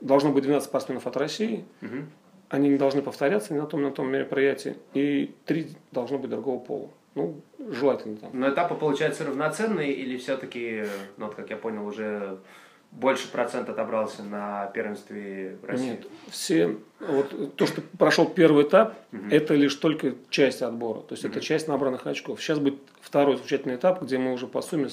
должно 0.00 0.30
быть 0.32 0.44
12 0.44 0.68
спортсменов 0.68 1.06
от 1.06 1.16
России, 1.16 1.64
угу. 1.80 2.04
они 2.48 2.68
не 2.68 2.76
должны 2.76 3.02
повторяться 3.02 3.52
ни 3.54 3.58
на 3.58 3.66
том, 3.66 3.82
на 3.82 3.90
том 3.90 4.10
мероприятии, 4.10 4.76
и 4.94 5.34
3 5.46 5.68
должно 5.90 6.18
быть 6.18 6.30
другого 6.30 6.58
пола. 6.58 6.88
Ну, 7.14 7.42
желательно 7.58 8.16
там. 8.16 8.30
Но 8.32 8.48
этапы, 8.48 8.74
получаются, 8.74 9.24
равноценные 9.24 9.92
или 9.92 10.16
все-таки, 10.16 10.84
ну, 11.18 11.26
вот 11.26 11.34
как 11.34 11.50
я 11.50 11.56
понял, 11.56 11.86
уже 11.86 12.38
больше 12.92 13.28
процент 13.28 13.68
отобрался 13.68 14.22
на 14.22 14.66
первенстве 14.66 15.56
России? 15.62 15.90
Нет, 15.90 16.06
все, 16.28 16.76
вот 17.00 17.56
то, 17.56 17.66
что 17.66 17.80
прошел 17.98 18.28
первый 18.28 18.64
этап, 18.64 18.94
угу. 19.12 19.22
это 19.30 19.54
лишь 19.54 19.74
только 19.74 20.14
часть 20.28 20.62
отбора, 20.62 21.00
то 21.00 21.14
есть 21.14 21.24
угу. 21.24 21.32
это 21.32 21.40
часть 21.40 21.68
набранных 21.68 22.06
очков. 22.06 22.40
Сейчас 22.40 22.58
будет 22.58 22.78
второй 23.00 23.36
замечательный 23.36 23.76
этап, 23.76 24.02
где 24.02 24.18
мы 24.18 24.32
уже 24.32 24.46
по 24.46 24.60
сумме 24.60 24.88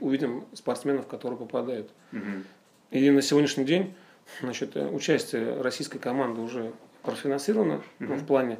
увидим 0.00 0.44
спортсменов, 0.52 1.06
которые 1.06 1.38
попадают. 1.38 1.90
Угу. 2.12 2.20
И 2.90 3.10
на 3.10 3.22
сегодняшний 3.22 3.64
день 3.64 3.94
значит, 4.40 4.76
участие 4.76 5.60
российской 5.62 5.98
команды 5.98 6.40
уже 6.40 6.72
профинансировано 7.02 7.76
угу. 7.76 7.82
ну, 8.00 8.14
в 8.16 8.26
плане 8.26 8.58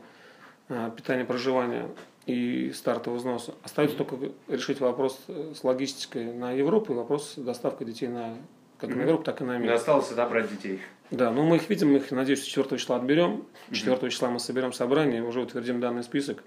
а, 0.69 0.91
питания, 0.91 1.25
проживания 1.25 1.89
и 2.27 2.73
стартового 2.73 3.19
взноса. 3.19 3.55
Остается 3.65 3.97
только 3.97 4.17
решить 4.47 4.81
вопрос 4.81 5.19
с 5.27 5.65
логистикой 5.65 6.33
на 6.33 6.53
Европу 6.53 6.93
и 6.93 6.97
вопрос 6.97 7.35
с 7.35 7.39
доставкой 7.39 7.87
детей 7.87 8.07
на 8.09 8.37
как 8.79 8.95
на 8.95 9.03
Европу, 9.03 9.25
так 9.25 9.41
и 9.41 9.45
на 9.45 9.57
Америку. 9.57 9.75
Осталось 9.75 10.11
отобрать 10.11 10.51
детей. 10.51 10.81
Да, 11.11 11.31
ну 11.31 11.43
мы 11.43 11.57
их 11.57 11.69
видим, 11.69 11.93
мы 11.93 11.99
их, 11.99 12.11
надеюсь, 12.11 12.43
4 12.43 12.79
числа 12.79 12.97
отберем. 12.97 13.45
4 13.73 13.97
mm-hmm. 13.97 14.11
числа 14.11 14.31
мы 14.31 14.41
соберем 14.41 14.73
собрание, 14.73 15.23
уже 15.23 15.41
утвердим 15.41 15.81
данный 15.81 16.03
список, 16.03 16.43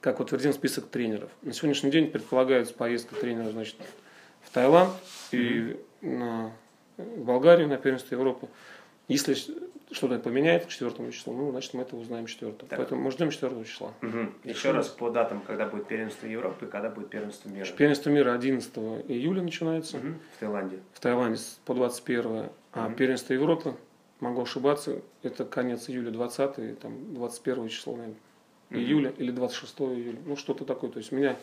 как 0.00 0.20
утвердим 0.20 0.52
список 0.52 0.86
тренеров. 0.86 1.30
На 1.42 1.52
сегодняшний 1.52 1.90
день 1.90 2.10
предполагается 2.10 2.74
поездка 2.74 3.14
тренера 3.14 3.50
значит, 3.50 3.76
в 4.42 4.50
Таиланд 4.50 4.92
и 5.32 5.80
на, 6.02 6.52
в 6.98 7.24
Болгарию 7.24 7.68
на 7.68 7.78
первенство 7.78 8.14
Европы. 8.14 8.48
Если 9.08 9.36
что-то 9.92 10.18
поменяет 10.18 10.66
к 10.66 10.68
4 10.68 11.12
числу, 11.12 11.32
ну, 11.32 11.50
значит, 11.50 11.74
мы 11.74 11.82
это 11.82 11.96
узнаем 11.96 12.26
4. 12.26 12.52
Так. 12.52 12.78
Поэтому 12.78 13.02
мы 13.02 13.10
ждем 13.10 13.30
4 13.30 13.64
числа. 13.64 13.92
Угу. 14.02 14.18
Еще 14.44 14.72
раз 14.72 14.88
по 14.88 15.10
датам, 15.10 15.40
когда 15.46 15.66
будет 15.66 15.86
первенство 15.86 16.26
Европы 16.26 16.66
и 16.66 16.68
когда 16.68 16.90
будет 16.90 17.08
первенство 17.08 17.48
мира. 17.48 17.66
Первенство 17.66 18.10
мира 18.10 18.32
11 18.32 18.76
июля 19.08 19.42
начинается. 19.42 19.98
Угу. 19.98 20.06
В 20.36 20.40
Таиланде. 20.40 20.78
В 20.92 21.00
Таиланде 21.00 21.40
по 21.64 21.74
21. 21.74 22.26
Угу. 22.26 22.50
А 22.72 22.90
первенство 22.90 23.32
Европы, 23.32 23.74
могу 24.18 24.42
ошибаться, 24.42 25.00
это 25.22 25.44
конец 25.44 25.88
июля 25.88 26.10
20 26.10 26.78
там 26.80 27.14
21 27.14 27.68
число, 27.68 27.94
наверное, 27.94 28.16
угу. 28.70 28.78
июля 28.78 29.10
или 29.16 29.30
26 29.30 29.80
июля. 29.80 30.18
Ну, 30.26 30.36
что-то 30.36 30.64
такое. 30.64 30.90
То 30.90 30.98
есть 30.98 31.12
меня 31.12 31.36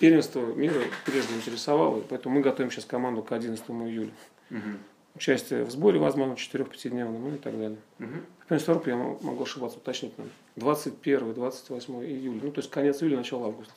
первенство 0.00 0.40
мира 0.40 0.80
прежде 1.04 1.34
интересовало, 1.36 2.02
поэтому 2.08 2.34
мы 2.34 2.40
готовим 2.40 2.72
сейчас 2.72 2.86
команду 2.86 3.22
к 3.22 3.30
11 3.30 3.64
июля. 3.68 4.10
Угу 4.50 4.78
участие 5.16 5.64
в 5.64 5.70
сборе, 5.70 5.98
возможно, 5.98 6.34
4-5-дневном, 6.34 7.20
ну 7.22 7.34
и 7.34 7.38
так 7.38 7.58
далее. 7.58 7.78
Угу. 7.98 8.08
Первенство 8.48 8.72
Европы 8.72 8.90
я 8.90 8.96
могу 8.96 9.42
ошибаться, 9.42 9.78
уточнить 9.78 10.16
надо. 10.18 10.30
21-28 10.56 12.06
июля, 12.06 12.40
ну 12.42 12.52
то 12.52 12.60
есть 12.60 12.70
конец 12.70 13.02
июля, 13.02 13.16
начало 13.16 13.46
августа. 13.46 13.74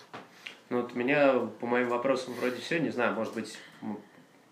Ну 0.70 0.82
вот 0.82 0.94
меня 0.94 1.34
по 1.60 1.66
моим 1.66 1.90
вопросам 1.90 2.34
вроде 2.36 2.58
все, 2.58 2.80
не 2.80 2.90
знаю, 2.92 3.16
может 3.16 3.34
быть 3.34 3.58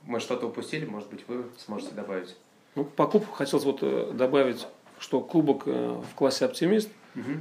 мы 0.03 0.19
что-то 0.19 0.47
упустили, 0.47 0.85
может 0.85 1.09
быть 1.09 1.27
вы 1.27 1.45
сможете 1.57 1.93
добавить. 1.93 2.35
Ну 2.75 2.85
по 2.85 3.07
кубку 3.07 3.33
хотелось 3.33 3.65
вот 3.65 3.79
э, 3.81 4.11
добавить, 4.13 4.67
что 4.99 5.21
кубок 5.21 5.63
э, 5.67 6.01
в 6.11 6.15
классе 6.15 6.45
оптимист, 6.45 6.89
угу. 7.15 7.33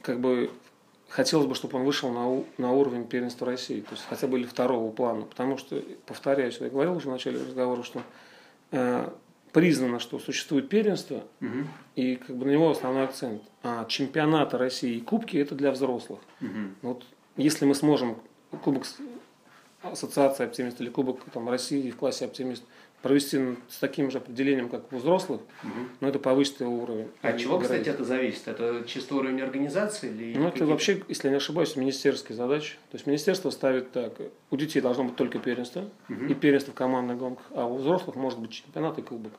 как 0.00 0.20
бы 0.20 0.50
хотелось 1.08 1.46
бы, 1.46 1.54
чтобы 1.54 1.78
он 1.78 1.84
вышел 1.84 2.10
на, 2.10 2.44
на 2.58 2.72
уровень 2.72 3.06
первенства 3.06 3.46
России, 3.46 3.82
то 3.82 3.92
есть 3.92 4.04
хотя 4.08 4.26
бы 4.26 4.38
или 4.38 4.46
второго 4.46 4.90
плана, 4.90 5.22
потому 5.22 5.58
что, 5.58 5.80
повторяюсь, 6.06 6.58
я 6.58 6.70
говорил 6.70 6.96
уже 6.96 7.08
в 7.08 7.12
начале 7.12 7.38
разговора, 7.38 7.82
что 7.82 8.02
признано, 9.52 9.98
что 9.98 10.18
существует 10.18 10.68
первенство, 10.68 11.24
угу. 11.40 11.66
и 11.94 12.16
как 12.16 12.36
бы 12.36 12.46
на 12.46 12.50
него 12.50 12.70
основной 12.70 13.04
акцент. 13.04 13.42
А 13.62 13.84
чемпионаты 13.84 14.56
России 14.56 14.96
и 14.96 15.00
кубки 15.00 15.36
это 15.36 15.54
для 15.54 15.70
взрослых. 15.70 16.20
Угу. 16.40 16.48
Вот 16.82 17.04
если 17.36 17.64
мы 17.66 17.74
сможем 17.74 18.18
кубок 18.64 18.84
ассоциации 19.82 20.44
оптимист 20.44 20.80
или 20.80 20.88
кубок 20.88 21.20
там, 21.32 21.48
России 21.48 21.90
в 21.90 21.96
классе 21.96 22.24
оптимист 22.24 22.64
провести 23.02 23.56
с 23.68 23.78
таким 23.78 24.10
же 24.10 24.18
определением, 24.18 24.68
как 24.68 24.92
у 24.92 24.96
взрослых, 24.96 25.40
но 26.00 26.08
это 26.08 26.18
повысит 26.18 26.60
его 26.60 26.74
уровень. 26.82 27.08
От 27.20 27.38
чего, 27.38 27.58
кстати, 27.58 27.88
это 27.88 28.04
зависит? 28.04 28.46
Это 28.48 28.84
чисто 28.86 29.16
уровень 29.16 29.40
организации 29.42 30.08
или 30.10 30.38
Ну, 30.38 30.48
это 30.48 30.64
вообще, 30.66 31.02
если 31.08 31.28
я 31.28 31.32
не 31.32 31.36
ошибаюсь, 31.38 31.74
министерские 31.76 32.36
задачи. 32.36 32.74
То 32.90 32.96
есть 32.96 33.06
министерство 33.06 33.50
ставит 33.50 33.92
так, 33.92 34.12
у 34.50 34.56
детей 34.56 34.80
должно 34.80 35.04
быть 35.04 35.16
только 35.16 35.38
первенство, 35.38 35.88
и 36.08 36.34
первенство 36.34 36.72
в 36.72 36.74
командных 36.74 37.18
гонках, 37.18 37.44
а 37.50 37.66
у 37.66 37.76
взрослых 37.76 38.16
может 38.16 38.38
быть 38.38 38.50
чемпионат 38.52 38.98
и 38.98 39.02
кубок. 39.02 39.32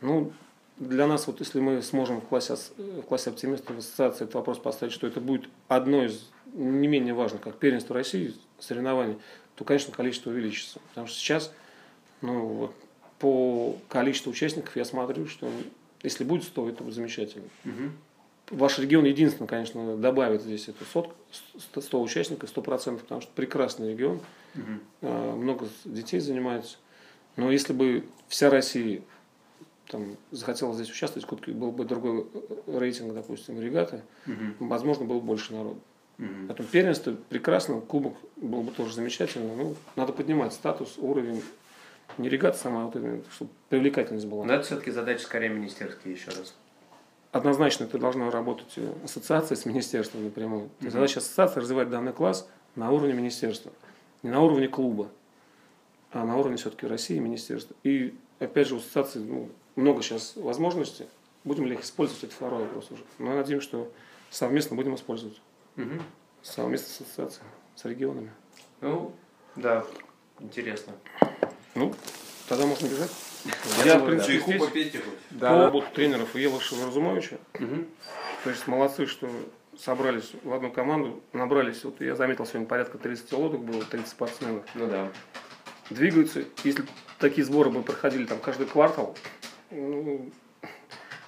Ну, 0.00 0.32
для 0.78 1.06
нас, 1.06 1.26
вот 1.26 1.38
если 1.40 1.60
мы 1.60 1.80
сможем 1.82 2.20
в 2.20 2.24
классе, 2.26 2.54
ас- 2.54 2.72
в 2.76 3.02
классе 3.02 3.30
оптимистов 3.30 3.76
в 3.76 3.78
ассоциации 3.78 4.24
этот 4.24 4.34
вопрос 4.34 4.58
поставить, 4.58 4.92
что 4.92 5.06
это 5.06 5.20
будет 5.20 5.48
одно 5.68 6.04
из 6.04 6.28
не 6.54 6.88
менее 6.88 7.14
важных, 7.14 7.40
как 7.42 7.56
первенство 7.58 7.94
России, 7.94 8.34
соревнований, 8.58 9.16
то, 9.54 9.64
конечно, 9.64 9.92
количество 9.92 10.30
увеличится. 10.30 10.80
Потому 10.88 11.06
что 11.06 11.16
сейчас, 11.16 11.52
ну, 12.22 12.46
вот, 12.46 12.74
по 13.18 13.76
количеству 13.88 14.30
участников 14.30 14.74
я 14.76 14.84
смотрю, 14.84 15.26
что 15.26 15.50
если 16.02 16.24
будет 16.24 16.44
100, 16.44 16.70
это 16.70 16.82
будет 16.82 16.94
замечательно. 16.94 17.44
Мгм. 17.64 17.92
Ваш 18.50 18.78
регион 18.78 19.04
единственный, 19.04 19.46
конечно, 19.46 19.96
добавит 19.96 20.42
здесь 20.42 20.68
эту 20.68 20.84
сотку, 20.84 21.14
100 21.80 22.02
участников, 22.02 22.50
100%, 22.50 22.98
потому 22.98 23.20
что 23.20 23.30
прекрасный 23.34 23.92
регион, 23.92 24.20
э, 25.00 25.32
много 25.34 25.68
детей 25.84 26.20
занимается. 26.20 26.76
Но 27.36 27.50
если 27.50 27.72
бы 27.72 28.04
вся 28.28 28.50
Россия 28.50 29.02
там, 29.88 30.16
захотела 30.30 30.74
здесь 30.74 30.90
участвовать, 30.90 31.28
был 31.48 31.70
бы 31.72 31.84
другой 31.84 32.26
э, 32.66 32.78
рейтинг, 32.78 33.14
допустим, 33.14 33.60
регаты, 33.60 34.02
Мгм. 34.26 34.56
возможно, 34.68 35.04
было 35.04 35.20
бы 35.20 35.26
больше 35.26 35.52
народу. 35.54 35.80
Мгм. 36.18 36.48
Поэтому 36.48 36.68
первенство 36.68 37.16
прекрасно, 37.30 37.80
кубок 37.80 38.14
был 38.36 38.62
бы 38.62 38.70
тоже 38.72 38.94
замечательно. 38.94 39.54
Ну, 39.54 39.76
надо 39.96 40.12
поднимать 40.12 40.52
статус, 40.52 40.94
уровень. 40.98 41.42
Не 42.18 42.28
регата 42.28 42.58
сама, 42.58 42.84
вот 42.84 42.96
именно, 42.96 43.22
чтобы 43.32 43.50
привлекательность 43.68 44.26
была. 44.26 44.44
Но 44.44 44.54
это 44.54 44.64
все-таки 44.64 44.90
задачи 44.90 45.22
скорее 45.22 45.48
министерские 45.48 46.14
еще 46.14 46.30
раз. 46.30 46.54
Однозначно 47.32 47.84
это 47.84 47.98
должна 47.98 48.30
работать 48.30 48.72
э, 48.76 48.92
ассоциация 49.04 49.56
с 49.56 49.64
министерством 49.64 50.24
напрямую. 50.24 50.68
Есть 50.80 50.92
Задача 50.92 51.20
ассоциации 51.20 51.60
развивать 51.60 51.88
данный 51.88 52.12
класс 52.12 52.48
на 52.76 52.90
уровне 52.90 53.14
министерства. 53.14 53.72
Не 54.22 54.30
на 54.30 54.40
уровне 54.40 54.68
клуба, 54.68 55.08
а 56.12 56.24
на 56.26 56.36
уровне 56.36 56.58
все-таки 56.58 56.86
России 56.86 57.16
и 57.16 57.20
министерства. 57.20 57.74
И 57.84 58.14
опять 58.38 58.68
же 58.68 58.74
у 58.74 58.78
ассоциации 58.78 59.20
ну, 59.20 59.48
много 59.76 60.02
сейчас 60.02 60.34
возможностей. 60.36 61.06
Будем 61.44 61.66
ли 61.66 61.74
их 61.74 61.82
использовать, 61.82 62.24
это 62.24 62.34
второй 62.34 62.64
вопрос 62.64 62.90
уже. 62.90 63.02
Но 63.18 63.34
надеемся, 63.34 63.66
что 63.66 63.92
совместно 64.30 64.76
будем 64.76 64.94
использовать. 64.94 65.40
Мгм. 65.76 66.02
Совместно 66.42 66.88
с 66.88 67.00
ассоциацией, 67.00 67.46
с 67.76 67.84
регионами. 67.86 68.30
Ну, 68.82 69.12
да, 69.56 69.84
интересно. 70.38 70.92
Ну, 71.74 71.94
тогда 72.48 72.66
можно 72.66 72.86
бежать. 72.86 73.10
Я 73.78 73.84
Я, 73.84 73.98
в 73.98 74.00
да. 74.00 74.06
принципе, 74.06 74.32
Чайку 74.34 74.50
здесь 74.50 74.62
попейте 74.62 74.98
хоть. 74.98 75.40
по 75.40 75.48
работе 75.48 75.86
тренеров 75.94 76.34
Елышева 76.34 76.86
Разумовича. 76.86 77.38
Мгм. 77.58 77.86
То 78.44 78.50
есть 78.50 78.66
молодцы, 78.66 79.06
что 79.06 79.28
собрались 79.78 80.32
в 80.42 80.52
одну 80.52 80.70
команду, 80.70 81.22
набрались, 81.32 81.84
вот 81.84 82.00
я 82.00 82.14
заметил, 82.14 82.46
сегодня 82.46 82.66
порядка 82.66 82.98
30 82.98 83.32
лодок 83.32 83.62
было, 83.62 83.84
30 83.84 84.08
спортсменов. 84.08 84.64
Ну 84.74 84.86
да. 84.86 85.08
Двигаются, 85.90 86.44
если 86.62 86.84
такие 87.18 87.44
сборы 87.44 87.70
бы 87.70 87.82
проходили 87.82 88.26
там 88.26 88.38
каждый 88.38 88.66
квартал, 88.66 89.16
ну, 89.70 90.30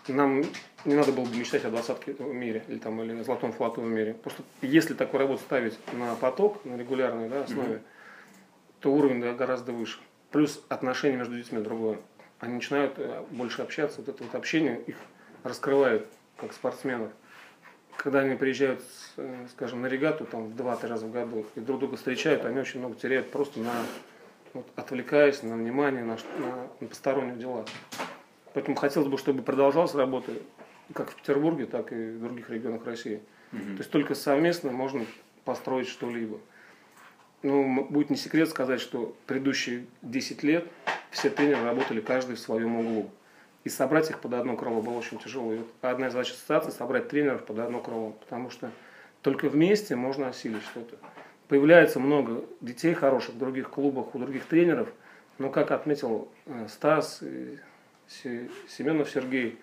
нам 0.08 0.44
не 0.84 0.94
надо 0.94 1.12
было 1.12 1.24
бы 1.24 1.36
мечтать 1.36 1.64
о 1.64 1.70
двадцатке 1.70 2.12
в 2.12 2.34
мире 2.34 2.64
или, 2.68 2.78
там, 2.78 3.00
или 3.02 3.22
золотом 3.22 3.52
флотовом 3.52 3.90
мире. 3.90 4.14
Просто 4.14 4.42
если 4.60 4.94
такую 4.94 5.20
работу 5.20 5.40
ставить 5.42 5.78
на 5.92 6.14
поток, 6.14 6.64
на 6.64 6.76
регулярной 6.76 7.28
да, 7.28 7.44
основе, 7.44 7.82
то 8.80 8.92
уровень 8.92 9.20
да, 9.20 9.32
гораздо 9.32 9.72
выше. 9.72 9.98
Плюс 10.34 10.60
отношения 10.68 11.16
между 11.16 11.36
детьми 11.36 11.60
другое. 11.62 12.00
Они 12.40 12.54
начинают 12.54 12.94
э, 12.98 13.22
больше 13.30 13.62
общаться, 13.62 14.00
вот 14.00 14.08
это 14.08 14.24
вот 14.24 14.34
общение 14.34 14.80
их 14.80 14.96
раскрывает 15.44 16.08
как 16.38 16.52
спортсменов. 16.52 17.12
Когда 17.96 18.18
они 18.18 18.34
приезжают, 18.34 18.82
э, 19.16 19.46
скажем, 19.52 19.82
на 19.82 19.86
регату 19.86 20.24
там, 20.24 20.48
в 20.48 20.56
2-3 20.60 20.88
раза 20.88 21.06
в 21.06 21.12
году 21.12 21.46
и 21.54 21.60
друг 21.60 21.78
друга 21.78 21.96
встречают, 21.96 22.44
они 22.46 22.58
очень 22.58 22.80
много 22.80 22.96
теряют 22.96 23.30
просто 23.30 23.60
на 23.60 23.70
вот, 24.54 24.66
отвлекаясь 24.74 25.44
на 25.44 25.54
внимание, 25.54 26.02
на, 26.02 26.16
на- 26.40 26.68
на 26.80 26.88
посторонние 26.88 27.36
дела. 27.36 27.64
Поэтому 28.54 28.76
хотелось 28.76 29.08
бы, 29.08 29.18
чтобы 29.18 29.40
продолжалась 29.44 29.94
работа 29.94 30.32
как 30.94 31.12
в 31.12 31.14
Петербурге, 31.14 31.66
так 31.66 31.92
и 31.92 32.10
в 32.10 32.18
других 32.20 32.50
регионах 32.50 32.84
России. 32.86 33.22
То 33.52 33.58
есть 33.78 33.90
только 33.92 34.16
совместно 34.16 34.72
можно 34.72 35.06
построить 35.44 35.86
что-либо. 35.86 36.40
Ну, 37.44 37.84
будет 37.84 38.08
не 38.08 38.16
секрет 38.16 38.48
сказать, 38.48 38.80
что 38.80 39.14
предыдущие 39.26 39.84
10 40.00 40.42
лет 40.44 40.66
все 41.10 41.28
тренеры 41.28 41.62
работали 41.62 42.00
каждый 42.00 42.36
в 42.36 42.40
своем 42.40 42.76
углу. 42.76 43.10
И 43.64 43.68
собрать 43.68 44.08
их 44.08 44.20
под 44.20 44.32
одно 44.32 44.56
крыло 44.56 44.80
было 44.80 44.94
очень 44.94 45.18
тяжело. 45.18 45.52
И 45.52 45.58
вот 45.58 45.68
одна 45.82 46.06
из 46.06 46.12
задач 46.14 46.30
ассоциации– 46.30 46.70
собрать 46.78 47.10
тренеров 47.10 47.44
под 47.44 47.58
одно 47.58 47.80
крыло. 47.80 48.12
Потому 48.12 48.48
что 48.48 48.70
только 49.20 49.50
вместе 49.50 49.94
можно 49.94 50.28
осилить 50.28 50.62
что-то. 50.62 50.96
Появляется 51.48 52.00
много 52.00 52.46
детей 52.62 52.94
хороших 52.94 53.34
в 53.34 53.38
других 53.38 53.68
клубах, 53.68 54.14
у 54.14 54.18
других 54.18 54.46
тренеров. 54.46 54.88
Но, 55.36 55.50
как 55.50 55.70
отметил 55.70 56.28
э, 56.46 56.66
Стас 56.70 57.22
Семенов 58.08 59.10
Сергей, 59.10 59.58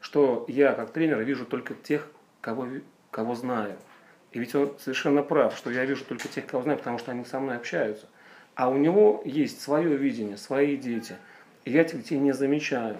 что 0.00 0.46
я, 0.48 0.72
как 0.72 0.90
тренер, 0.90 1.20
вижу 1.20 1.44
только 1.44 1.74
тех, 1.74 2.08
кого, 2.40 2.66
кого 3.10 3.34
знаю. 3.34 3.76
И 4.32 4.38
ведь 4.38 4.54
он 4.54 4.74
совершенно 4.78 5.22
прав, 5.22 5.56
что 5.56 5.70
я 5.70 5.84
вижу 5.84 6.04
только 6.04 6.28
тех, 6.28 6.46
кого 6.46 6.62
знаю, 6.62 6.78
потому 6.78 6.98
что 6.98 7.12
они 7.12 7.24
со 7.24 7.40
мной 7.40 7.56
общаются. 7.56 8.06
А 8.54 8.68
у 8.68 8.76
него 8.76 9.22
есть 9.24 9.60
свое 9.60 9.96
видение, 9.96 10.36
свои 10.36 10.76
дети. 10.76 11.16
И 11.64 11.70
я 11.70 11.82
этих 11.82 11.98
детей 12.02 12.18
не 12.18 12.32
замечаю. 12.32 12.96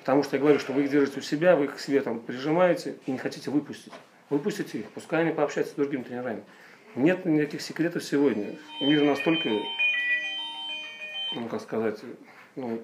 Потому 0.00 0.22
что 0.22 0.36
я 0.36 0.40
говорю, 0.40 0.58
что 0.58 0.72
вы 0.72 0.84
их 0.84 0.90
держите 0.90 1.20
у 1.20 1.22
себя, 1.22 1.56
вы 1.56 1.66
их 1.66 2.04
там 2.04 2.20
прижимаете 2.20 2.96
и 3.06 3.10
не 3.10 3.18
хотите 3.18 3.50
выпустить. 3.50 3.92
Выпустите 4.30 4.80
их, 4.80 4.90
пускай 4.90 5.22
они 5.22 5.32
пообщаются 5.32 5.74
с 5.74 5.76
другими 5.76 6.02
тренерами. 6.02 6.42
Нет 6.94 7.24
никаких 7.24 7.60
секретов 7.62 8.04
сегодня. 8.04 8.56
Мир 8.80 9.02
настолько, 9.04 9.48
ну 11.34 11.48
как 11.48 11.60
сказать, 11.62 12.00
ну, 12.56 12.82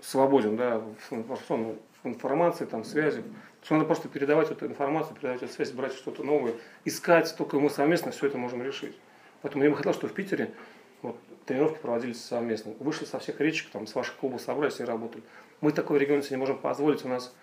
свободен, 0.00 0.56
да, 0.56 0.78
в 1.10 1.76
информации, 2.04 2.64
там, 2.64 2.84
связи. 2.84 3.24
Что 3.64 3.74
надо 3.74 3.86
просто 3.86 4.08
передавать 4.08 4.50
эту 4.50 4.66
информацию, 4.66 5.16
передавать 5.16 5.42
эту 5.42 5.52
связь, 5.52 5.70
брать 5.72 5.94
что-то 5.94 6.22
новое, 6.22 6.52
искать, 6.84 7.34
только 7.36 7.58
мы 7.58 7.70
совместно 7.70 8.12
все 8.12 8.26
это 8.26 8.36
можем 8.36 8.62
решить. 8.62 8.94
Поэтому 9.40 9.64
я 9.64 9.70
бы 9.70 9.76
хотел, 9.76 9.94
чтобы 9.94 10.12
в 10.12 10.14
Питере 10.14 10.52
вот, 11.00 11.16
тренировки 11.46 11.78
проводились 11.80 12.22
совместно. 12.22 12.74
Вышли 12.78 13.06
со 13.06 13.18
всех 13.18 13.40
речек, 13.40 13.70
там, 13.70 13.86
с 13.86 13.94
ваших 13.94 14.16
клубов 14.16 14.42
собрались 14.42 14.80
и 14.80 14.84
работали. 14.84 15.24
Мы 15.62 15.72
такой 15.72 15.98
регион 15.98 16.22
себе 16.22 16.36
не 16.36 16.40
можем 16.40 16.58
позволить, 16.58 17.06
у 17.06 17.08
нас 17.08 17.34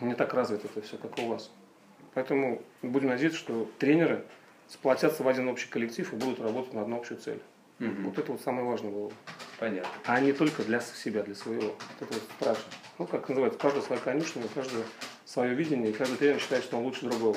не 0.00 0.14
так 0.14 0.32
развито 0.32 0.68
это 0.68 0.80
все, 0.80 0.96
как 0.96 1.18
у 1.18 1.26
вас. 1.26 1.50
Поэтому 2.14 2.62
будем 2.82 3.08
надеяться, 3.08 3.38
что 3.38 3.68
тренеры 3.78 4.24
сплотятся 4.68 5.24
в 5.24 5.28
один 5.28 5.48
общий 5.48 5.68
коллектив 5.68 6.12
и 6.12 6.16
будут 6.16 6.40
работать 6.40 6.72
на 6.72 6.82
одну 6.82 6.98
общую 6.98 7.18
цель. 7.18 7.40
Мгм. 7.80 8.04
Вот 8.04 8.18
это 8.18 8.32
вот 8.32 8.40
самое 8.40 8.64
важное 8.64 8.90
было. 8.90 9.12
Понятно. 9.58 9.90
А 10.04 10.20
не 10.20 10.32
только 10.32 10.62
для 10.62 10.80
себя, 10.80 11.22
для 11.22 11.34
своего. 11.34 11.62
Вот 11.62 11.76
Это 12.00 12.14
вот 12.14 12.22
страшно. 12.36 12.64
Ну, 12.98 13.06
как 13.06 13.28
называется, 13.28 13.58
каждый 13.58 13.82
своя 13.82 14.00
конюшня, 14.00 14.44
у 14.44 14.48
каждого 14.48 14.84
свое 15.28 15.54
видение, 15.54 15.90
и 15.90 15.92
каждый 15.92 16.16
тренер 16.16 16.40
считает, 16.40 16.64
что 16.64 16.78
он 16.78 16.84
лучше 16.84 17.04
другого. 17.04 17.36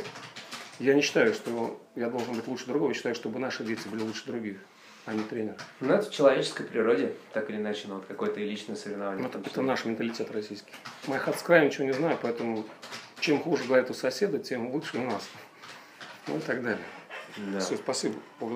Я 0.80 0.94
не 0.94 1.02
считаю, 1.02 1.34
что 1.34 1.80
я 1.96 2.10
должен 2.10 2.34
быть 2.34 2.48
лучше 2.48 2.66
другого, 2.66 2.90
я 2.90 2.96
считаю, 2.96 3.16
чтобы 3.16 3.38
наши 3.38 3.64
дети 3.64 3.88
были 3.88 4.02
лучше 4.02 4.26
других, 4.26 4.58
а 5.06 5.14
не 5.14 5.24
тренер. 5.24 5.56
Ну, 5.82 5.94
это 5.94 6.10
в 6.10 6.12
человеческой 6.12 6.66
природе, 6.66 7.14
так 7.34 7.50
или 7.50 7.58
иначе, 7.58 7.88
ну, 7.88 7.96
вот 7.96 8.06
какое-то 8.06 8.40
и 8.40 8.46
личное 8.46 8.78
соревнование. 8.78 9.22
Ну, 9.22 9.28
это, 9.28 9.40
это 9.48 9.62
наш 9.62 9.84
менталитет 9.84 10.32
российский. 10.32 10.74
Моих 11.08 11.28
от 11.28 11.42
края 11.42 11.66
ничего 11.66 11.84
не 11.84 11.94
знаю, 11.94 12.18
поэтому 12.22 12.66
чем 13.20 13.42
хуже 13.42 13.66
говорят 13.66 13.90
у 13.92 13.94
соседа, 13.94 14.40
тем 14.40 14.72
лучше 14.72 14.98
у 14.98 15.04
нас. 15.04 15.30
Ну 16.28 16.38
и 16.38 16.40
так 16.40 16.64
далее. 16.64 16.86
Да. 17.38 17.60
Все, 17.60 17.76
спасибо. 17.76 18.16
Благодарю. 18.40 18.50